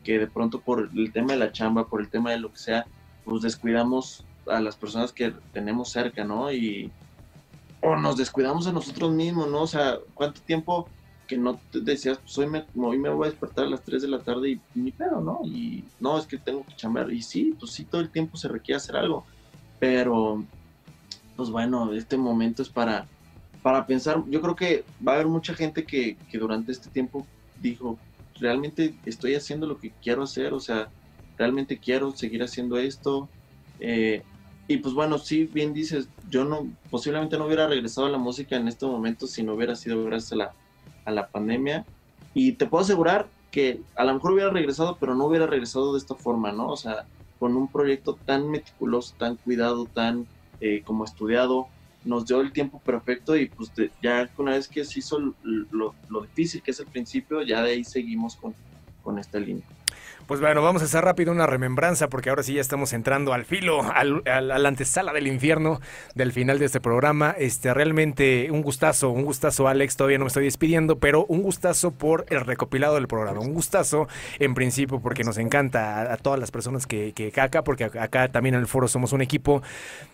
[0.04, 2.58] que de pronto por el tema de la chamba, por el tema de lo que
[2.58, 2.86] sea,
[3.24, 6.52] pues descuidamos a las personas que tenemos cerca, ¿no?
[6.52, 6.92] Y
[7.80, 9.62] o nos descuidamos a nosotros mismos, ¿no?
[9.62, 10.86] O sea, ¿cuánto tiempo
[11.32, 14.02] que no te decías, pues hoy me, hoy me voy a despertar a las 3
[14.02, 15.40] de la tarde y ni pedo, ¿no?
[15.44, 17.10] Y no, es que tengo que chambear.
[17.10, 19.24] Y sí, pues sí, todo el tiempo se requiere hacer algo.
[19.80, 20.44] Pero,
[21.34, 23.06] pues bueno, este momento es para,
[23.62, 24.22] para pensar.
[24.28, 27.26] Yo creo que va a haber mucha gente que, que durante este tiempo
[27.62, 27.98] dijo,
[28.38, 30.90] realmente estoy haciendo lo que quiero hacer, o sea,
[31.38, 33.30] realmente quiero seguir haciendo esto.
[33.80, 34.22] Eh,
[34.68, 38.56] y pues bueno, sí, bien dices, yo no, posiblemente no hubiera regresado a la música
[38.56, 40.54] en este momento si no hubiera sido gracias a la,
[41.04, 41.84] a la pandemia.
[42.34, 45.98] Y te puedo asegurar que a lo mejor hubiera regresado, pero no hubiera regresado de
[45.98, 46.68] esta forma, ¿no?
[46.68, 47.04] O sea,
[47.38, 50.26] con un proyecto tan meticuloso, tan cuidado, tan
[50.60, 51.66] eh, como estudiado,
[52.04, 53.70] nos dio el tiempo perfecto y pues
[54.02, 57.72] ya una vez que se hizo lo, lo, difícil que es el principio, ya de
[57.72, 58.54] ahí seguimos con,
[59.02, 59.64] con esta línea.
[60.26, 63.44] Pues bueno, vamos a hacer rápido una remembranza porque ahora sí ya estamos entrando al
[63.44, 65.80] filo, al, a la antesala del infierno
[66.14, 67.34] del final de este programa.
[67.36, 69.96] Este, realmente un gustazo, un gustazo, Alex.
[69.96, 73.40] Todavía no me estoy despidiendo, pero un gustazo por el recopilado del programa.
[73.40, 74.08] Un gustazo,
[74.38, 78.54] en principio, porque nos encanta a, todas las personas que, que acá, porque acá- también
[78.54, 79.62] en el foro somos un equipo.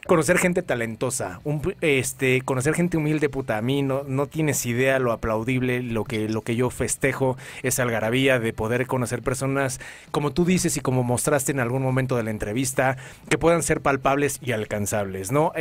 [0.06, 3.58] Conocer gente talentosa, un, este, conocer gente humilde, puta.
[3.58, 7.82] A mí no, no tienes idea lo aplaudible, lo que, lo que yo festejo, esa
[7.84, 9.80] algarabía de poder conocer personas,
[10.10, 12.96] como tú dices y como mostraste en algún momento de la entrevista,
[13.28, 15.52] que puedan ser palpables y alcanzables, ¿no?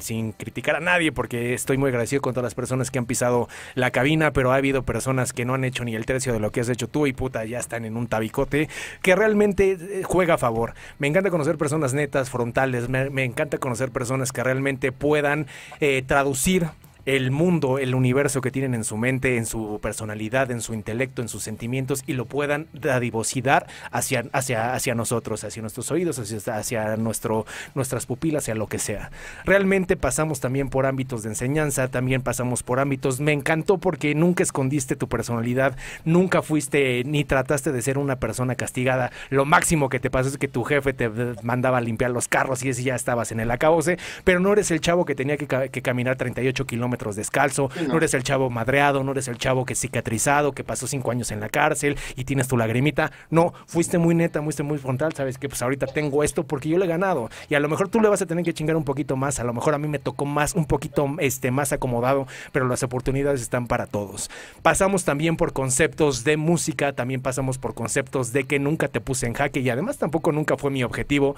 [0.00, 3.48] Sin criticar a nadie, porque estoy muy agradecido con todas las personas que han pisado
[3.74, 6.50] la cabina, pero ha habido personas que no han hecho ni el tercio de lo
[6.50, 8.68] que has hecho tú y puta, ya están en un tabicote,
[9.02, 10.74] que realmente eh, juega a favor.
[10.98, 15.46] Me encanta conocer personas netas, frontales, me, me encanta conocer personas que realmente puedan
[15.80, 16.68] eh, traducir
[17.04, 21.22] el mundo, el universo que tienen en su mente, en su personalidad, en su intelecto,
[21.22, 26.56] en sus sentimientos y lo puedan dadivosidad hacia, hacia, hacia nosotros, hacia nuestros oídos, hacia,
[26.56, 27.44] hacia nuestro,
[27.74, 29.10] nuestras pupilas, hacia lo que sea.
[29.44, 33.20] Realmente pasamos también por ámbitos de enseñanza, también pasamos por ámbitos.
[33.20, 38.54] Me encantó porque nunca escondiste tu personalidad, nunca fuiste ni trataste de ser una persona
[38.54, 39.10] castigada.
[39.30, 41.10] Lo máximo que te pasó es que tu jefe te
[41.42, 44.70] mandaba a limpiar los carros y ese ya estabas en el acabose, pero no eres
[44.70, 47.88] el chavo que tenía que, que caminar 38 kilómetros descalzo, Sí, no.
[47.88, 51.30] no eres el chavo madreado, no eres el chavo que cicatrizado, que pasó cinco años
[51.30, 53.12] en la cárcel y tienes tu lagrimita.
[53.30, 56.78] No, fuiste muy neta, fuiste muy frontal, sabes que pues ahorita tengo esto porque yo
[56.78, 57.30] le he ganado.
[57.48, 59.44] Y a lo mejor tú le vas a tener que chingar un poquito más, a
[59.44, 63.40] lo mejor a mí me tocó más, un poquito este, más acomodado, pero las oportunidades
[63.42, 64.30] están para todos.
[64.62, 69.26] Pasamos también por conceptos de música, también pasamos por conceptos de que nunca te puse
[69.26, 71.34] en jaque y además tampoco nunca fue mi objetivo.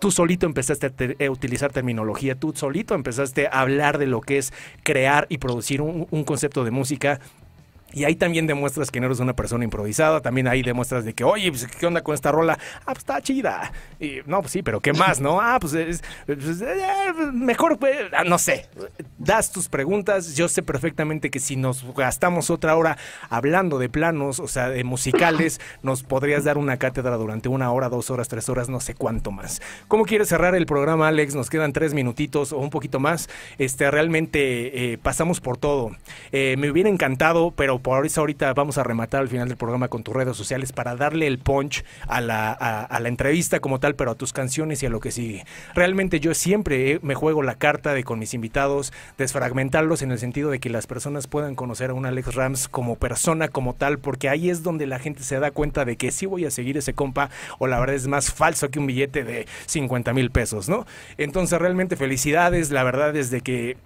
[0.00, 4.20] Tú solito empezaste a, te- a utilizar terminología, tú solito empezaste a hablar de lo
[4.20, 4.52] que es
[4.82, 4.97] crear
[5.28, 7.20] y producir un, un concepto de música.
[7.92, 10.20] Y ahí también demuestras que no eres una persona improvisada.
[10.20, 12.58] También ahí demuestras de que, oye, pues, ¿qué onda con esta rola?
[12.80, 13.72] Ah, pues está chida.
[13.98, 15.40] Y, no, pues sí, pero ¿qué más, no?
[15.40, 18.68] Ah, pues, es, pues, eh, mejor, pues, ah, no sé.
[19.16, 20.36] Das tus preguntas.
[20.36, 22.98] Yo sé perfectamente que si nos gastamos otra hora
[23.30, 27.88] hablando de planos, o sea, de musicales, nos podrías dar una cátedra durante una hora,
[27.88, 29.62] dos horas, tres horas, no sé cuánto más.
[29.88, 31.34] ¿Cómo quieres cerrar el programa, Alex?
[31.34, 33.30] Nos quedan tres minutitos o un poquito más.
[33.56, 35.92] Este, realmente eh, pasamos por todo.
[36.32, 39.88] Eh, me hubiera encantado, pero por eso ahorita vamos a rematar al final del programa
[39.88, 43.80] con tus redes sociales para darle el punch a la, a, a la entrevista como
[43.80, 45.44] tal, pero a tus canciones y a lo que sigue.
[45.74, 50.18] Realmente yo siempre eh, me juego la carta de con mis invitados desfragmentarlos en el
[50.18, 53.98] sentido de que las personas puedan conocer a un Alex Rams como persona, como tal,
[53.98, 56.76] porque ahí es donde la gente se da cuenta de que sí voy a seguir
[56.76, 60.68] ese compa o la verdad es más falso que un billete de 50 mil pesos,
[60.68, 60.86] ¿no?
[61.16, 63.76] Entonces realmente felicidades, la verdad es de que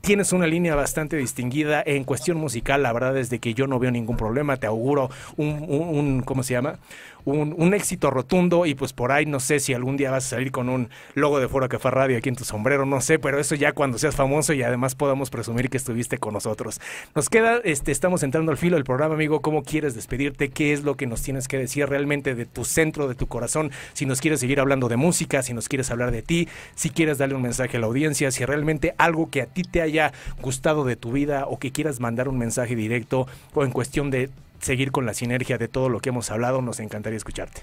[0.00, 2.82] tienes una línea bastante distinguida en cuestión musical.
[2.82, 4.56] La verdad es de que yo no veo ningún problema.
[4.56, 6.78] Te auguro un, un- un- ¿cómo se llama?
[7.24, 10.30] Un, un éxito rotundo y pues por ahí no sé si algún día vas a
[10.30, 13.38] salir con un logo de Foro Café Radio aquí en tu sombrero, no sé, pero
[13.38, 16.80] eso ya cuando seas famoso y además podamos presumir que estuviste con nosotros.
[17.14, 19.40] Nos queda, este, estamos entrando al filo del programa, amigo.
[19.40, 20.50] ¿Cómo quieres despedirte?
[20.50, 23.70] ¿Qué es lo que nos tienes que decir realmente de tu centro, de tu corazón?
[23.92, 27.18] Si nos quieres seguir hablando de música, si nos quieres hablar de ti, si quieres
[27.18, 30.84] darle un mensaje a la audiencia, si realmente algo que a ti te haya gustado
[30.84, 34.92] de tu vida o que quieras mandar un mensaje directo o en cuestión de seguir
[34.92, 37.62] con la sinergia de todo lo que hemos hablado, nos encantaría escucharte.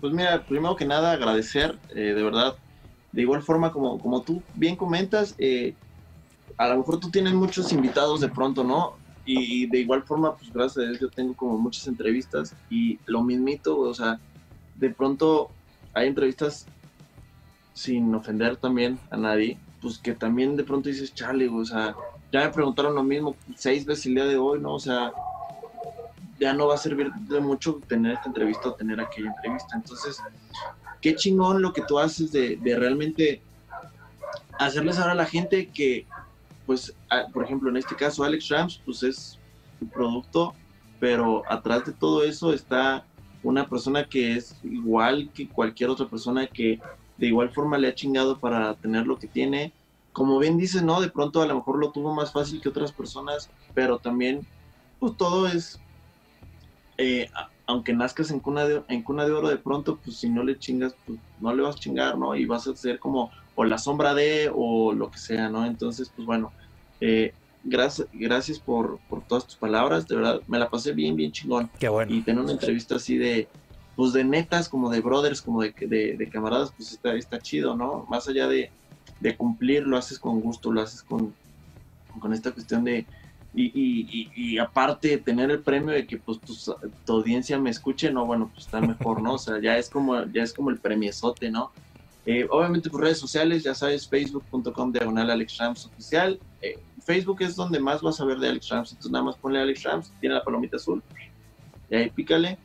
[0.00, 2.56] Pues mira, primero que nada agradecer, eh, de verdad,
[3.12, 5.74] de igual forma como, como tú bien comentas, eh,
[6.56, 8.94] a lo mejor tú tienes muchos invitados de pronto, ¿no?
[9.24, 13.22] Y, de igual forma, pues gracias a Dios yo tengo como muchas entrevistas y lo
[13.22, 14.18] mismito, o sea,
[14.76, 15.50] de pronto
[15.92, 16.66] hay entrevistas
[17.74, 21.94] sin ofender también a nadie, pues que también de pronto dices, chale, o sea,
[22.32, 24.74] ya me preguntaron lo mismo seis veces el día de hoy, ¿no?
[24.74, 25.12] O sea,
[26.40, 29.76] ya no va a servir de mucho tener esta entrevista o tener aquella entrevista.
[29.76, 30.22] Entonces,
[31.02, 33.42] qué chingón lo que tú haces de, realmente
[34.58, 36.06] hacerles saber a la gente que,
[36.64, 36.94] pues,
[37.32, 39.38] por ejemplo, en este caso, Alex Rams, pues es
[39.82, 40.54] un producto,
[40.98, 43.04] pero atrás de todo eso está
[43.42, 46.78] una persona que es igual que cualquier otra persona que
[47.18, 49.72] de igual forma le ha chingado para tener lo que tiene.
[50.12, 51.00] Como bien dices, ¿no?
[51.00, 54.46] De pronto a lo mejor lo tuvo más fácil que otras personas, pero también,
[54.98, 55.80] pues todo es
[57.00, 57.30] eh,
[57.66, 60.58] aunque nazcas en cuna, de, en cuna de oro de pronto, pues si no le
[60.58, 62.34] chingas, pues no le vas a chingar, ¿no?
[62.36, 65.64] Y vas a ser como o la sombra de o lo que sea, ¿no?
[65.64, 66.52] Entonces, pues bueno,
[67.00, 67.32] eh,
[67.64, 71.70] gracias, gracias por, por todas tus palabras, de verdad, me la pasé bien, bien chingón.
[71.78, 72.14] Qué bueno.
[72.14, 73.48] Y tener una entrevista así de,
[73.96, 77.76] pues de netas, como de brothers, como de, de, de camaradas, pues está, está chido,
[77.76, 78.06] ¿no?
[78.10, 78.70] Más allá de,
[79.20, 81.32] de cumplir, lo haces con gusto, lo haces con,
[82.18, 83.06] con esta cuestión de,
[83.52, 88.24] Y, y, y, aparte tener el premio de que pues tu, audiencia me escuche, no,
[88.24, 89.34] bueno, pues está mejor, ¿no?
[89.34, 91.72] O sea, ya es como, ya es como el premiezote, ¿no?
[92.26, 96.38] Eh, obviamente por redes sociales, ya sabes, facebook.com diagonal Alex Rams oficial.
[96.62, 99.58] Eh, Facebook es donde más vas a ver de Alex Rams, entonces nada más ponle
[99.58, 101.02] Alex Rams, tiene la palomita azul,
[101.90, 102.56] y ahí pícale.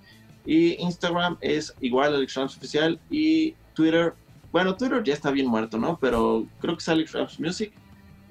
[0.45, 4.13] Y Instagram es igual Alex Rams oficial y Twitter,
[4.51, 5.97] bueno, Twitter ya está bien muerto, ¿no?
[5.99, 7.73] Pero creo que es Alex Rams Music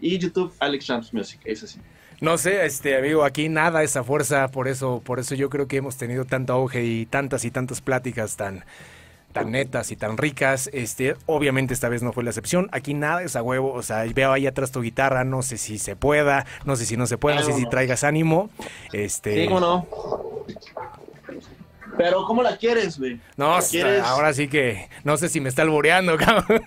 [0.00, 1.80] y YouTube Alex Rams Music, es así.
[2.20, 5.76] No sé, este amigo, aquí nada esa fuerza, por eso, por eso yo creo que
[5.76, 8.64] hemos tenido tanto auge y tantas y tantas pláticas tan,
[9.32, 10.70] tan netas y tan ricas.
[10.72, 12.68] Este, obviamente esta vez no fue la excepción.
[12.72, 13.72] Aquí nada es a huevo.
[13.74, 16.96] O sea, veo ahí atrás tu guitarra, no sé si se pueda, no sé si
[16.96, 18.48] no se puede, no sé si traigas ánimo.
[18.92, 19.46] Este.
[19.46, 19.86] Sí, no.
[21.96, 23.20] Pero ¿cómo la quieres, güey?
[23.36, 23.56] No,
[24.04, 26.62] ahora sí que no sé si me está alboreando, cabrón.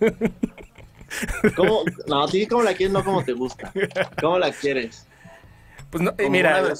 [1.56, 1.84] ¿Cómo?
[2.08, 2.94] No, sí, ¿cómo la quieres?
[2.94, 3.72] No como te gusta.
[4.22, 5.07] ¿Cómo la quieres?
[5.90, 6.74] Pues no, eh, mira,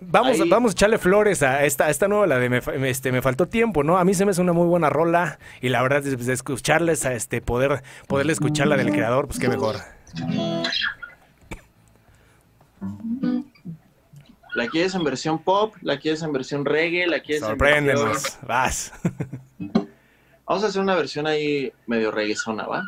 [0.00, 3.46] vamos, vamos a echarle flores a esta, esta nueva, la de me, este, me faltó
[3.46, 3.96] tiempo, ¿no?
[3.96, 7.06] A mí se me hace una muy buena rola y la verdad es de escucharles
[7.06, 9.76] a este poder, poderle escuchar la del creador, pues qué mejor.
[14.54, 15.74] ¿La quieres en versión pop?
[15.82, 17.06] ¿La quieres en versión reggae?
[17.06, 18.92] ¿La quieres Sorpréndenos, vas.
[20.44, 22.82] Vamos a hacer una versión ahí medio reggaezona, ¿va?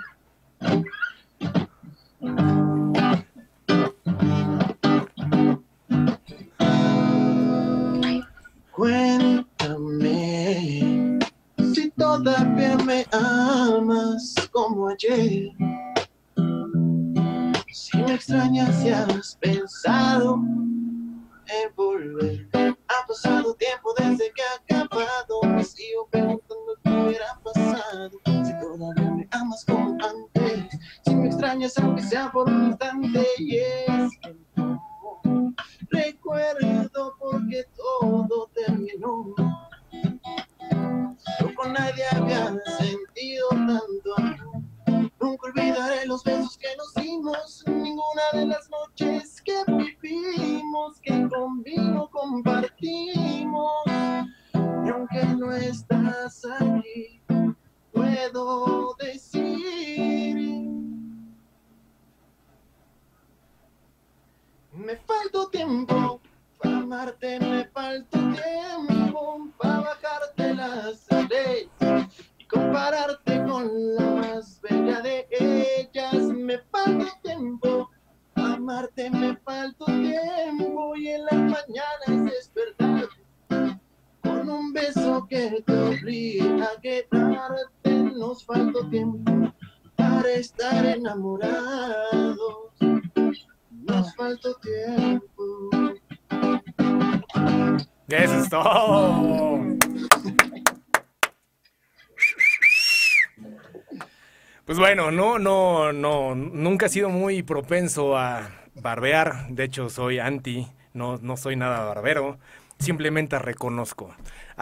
[106.82, 109.46] Nunca he sido muy propenso a barbear.
[109.50, 112.38] De hecho, soy anti, no, no soy nada barbero.
[112.80, 114.12] Simplemente reconozco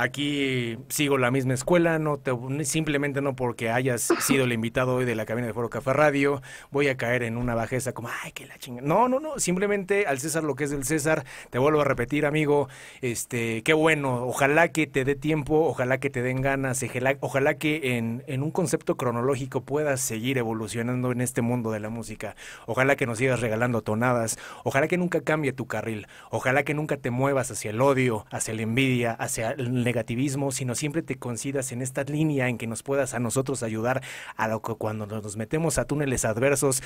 [0.01, 2.33] Aquí sigo la misma escuela, no te,
[2.65, 6.41] simplemente no porque hayas sido el invitado hoy de la cabina de Foro Café Radio,
[6.71, 8.89] voy a caer en una bajeza como, ay, que la chingada.
[8.89, 12.25] No, no, no, simplemente al César lo que es del César, te vuelvo a repetir,
[12.25, 12.71] amigo,
[13.03, 16.83] este, qué bueno, ojalá que te dé tiempo, ojalá que te den ganas,
[17.21, 21.91] ojalá, que en, en un concepto cronológico puedas seguir evolucionando en este mundo de la
[21.91, 26.73] música, ojalá que nos sigas regalando tonadas, ojalá que nunca cambie tu carril, ojalá que
[26.73, 31.16] nunca te muevas hacia el odio, hacia la envidia, hacia el negativismo, sino siempre te
[31.16, 34.03] considas en esta línea en que nos puedas a nosotros ayudar
[34.36, 36.82] a lo que cuando nos metemos a túneles adversos,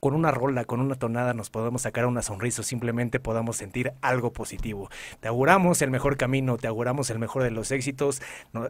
[0.00, 3.92] con una rola, con una tonada, nos podemos sacar una sonrisa o simplemente podamos sentir
[4.00, 4.88] algo positivo.
[5.20, 8.22] Te auguramos el mejor camino, te auguramos el mejor de los éxitos.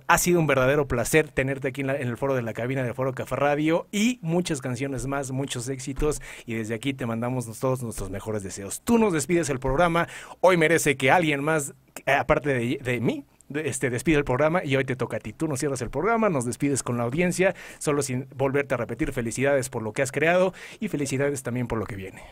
[0.09, 3.15] ha sido un verdadero placer tenerte aquí en, el foro de la cabina del Foro
[3.15, 6.21] Café Radio y muchas canciones más, muchos éxitos.
[6.45, 8.81] Y desde aquí te mandamos todos nuestros mejores deseos.
[8.83, 10.09] Tú nos despides el programa.
[10.41, 11.75] Hoy merece que alguien más,
[12.07, 13.25] aparte de mí,
[13.55, 15.33] este, despide el programa y hoy te toca a ti.
[15.33, 19.13] Tú nos cierras el programa, nos despides con la audiencia, solo sin volverte a repetir
[19.13, 22.23] felicidades por lo que has creado y felicidades también por lo que viene.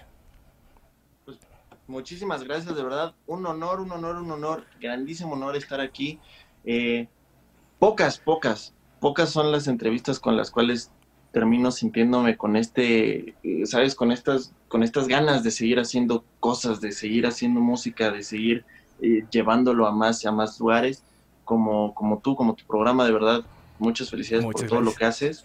[1.25, 1.39] Pues,
[1.87, 3.15] muchísimas gracias, de verdad.
[3.27, 6.19] Un honor, un honor, un honor, grandísimo honor estar aquí.
[6.65, 7.09] Eh,
[7.79, 10.91] pocas, pocas, pocas son las entrevistas con las cuales
[11.33, 16.81] termino sintiéndome con este, eh, sabes, con estas, con estas ganas de seguir haciendo cosas,
[16.81, 18.65] de seguir haciendo música, de seguir
[19.05, 21.03] eh, llevándolo a más y a más lugares,
[21.45, 23.45] como, como tú, como tu programa, de verdad,
[23.79, 25.45] muchas felicidades por todo lo que haces.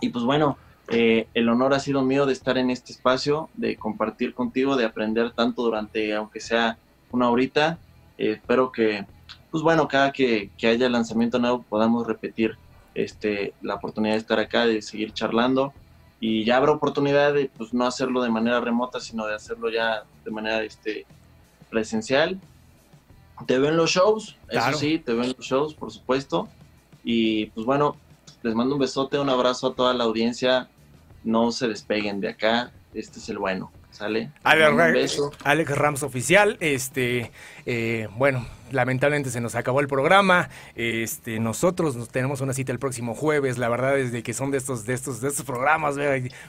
[0.00, 0.56] Y pues bueno,
[0.90, 4.86] Eh, el honor ha sido mío de estar en este espacio, de compartir contigo, de
[4.86, 6.78] aprender tanto durante, aunque sea
[7.10, 7.76] una horita.
[8.16, 9.04] Eh, espero que,
[9.50, 12.56] pues bueno, cada que, que, haya lanzamiento nuevo podamos repetir
[12.94, 15.74] este, la oportunidad de estar acá, de seguir charlando.
[16.20, 20.04] Y ya habrá oportunidad de pues, no hacerlo de manera remota, sino de hacerlo ya
[20.24, 21.04] de manera este,
[21.68, 22.40] presencial.
[23.46, 26.48] Te veo en los shows, eso sí, te veo en los shows, por supuesto.
[27.04, 27.96] Y pues bueno,
[28.42, 30.68] les mando un besote, un abrazo a toda la audiencia.
[31.24, 33.72] No se despeguen de acá, este es el bueno.
[33.90, 34.30] ¿Sale?
[34.44, 37.32] Alex, Alex Rams oficial, este,
[37.70, 40.48] eh, bueno, lamentablemente se nos acabó el programa.
[40.74, 43.58] Este, nosotros nos tenemos una cita el próximo jueves.
[43.58, 45.96] La verdad es de que son de estos, de estos, de estos programas,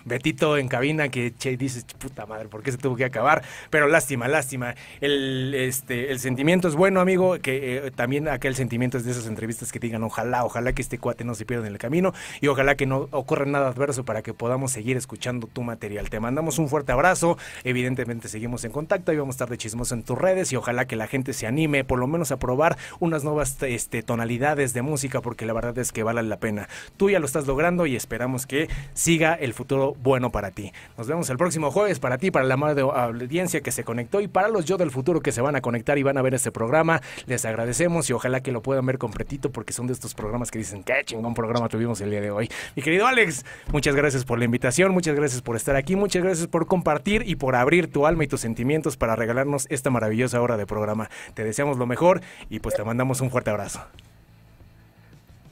[0.05, 3.43] Betito en cabina que che, dices, puta madre, ¿por qué se tuvo que acabar?
[3.70, 4.76] Pero lástima, lástima.
[5.01, 9.28] El, este, el sentimiento es bueno, amigo, que eh, también aquel sentimiento es de esas
[9.28, 12.47] entrevistas que digan, ojalá, ojalá que este cuate no se pierda en el camino y
[12.47, 16.09] ojalá que no ocurra nada adverso para que podamos seguir escuchando tu material.
[16.09, 17.38] Te mandamos un fuerte abrazo.
[17.65, 20.86] Evidentemente seguimos en contacto y vamos a estar de chismoso en tus redes y ojalá
[20.86, 24.82] que la gente se anime, por lo menos a probar unas nuevas este, tonalidades de
[24.82, 26.70] música, porque la verdad es que vale la pena.
[26.97, 30.72] Tú ya lo estás logrando y esperamos que siga el futuro bueno para ti.
[30.97, 34.28] Nos vemos el próximo jueves para ti, para la madre audiencia que se conectó y
[34.28, 36.51] para los yo del futuro que se van a conectar y van a ver este
[36.51, 37.01] programa.
[37.26, 40.60] Les agradecemos y ojalá que lo puedan ver completito porque son de estos programas que
[40.60, 42.49] dicen qué chingón programa tuvimos el día de hoy.
[42.76, 46.47] Mi querido Alex, muchas gracias por la invitación, muchas gracias por estar aquí, muchas gracias
[46.47, 50.57] por compartir y por abrir tu alma y tus sentimientos para regalarnos esta maravillosa hora
[50.57, 50.66] de
[51.00, 51.34] programa.
[51.34, 53.82] Te deseamos lo mejor y pues te mandamos un fuerte abrazo.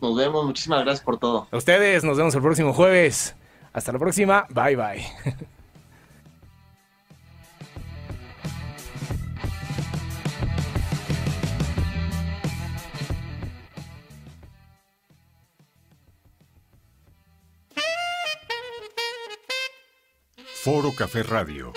[0.02, 1.48] Nos vemos, muchísimas gracias por todo.
[1.52, 3.36] A ustedes, nos vemos el próximo jueves.
[3.74, 5.06] Hasta la próxima, bye bye.
[20.64, 21.72] Foro Café Radio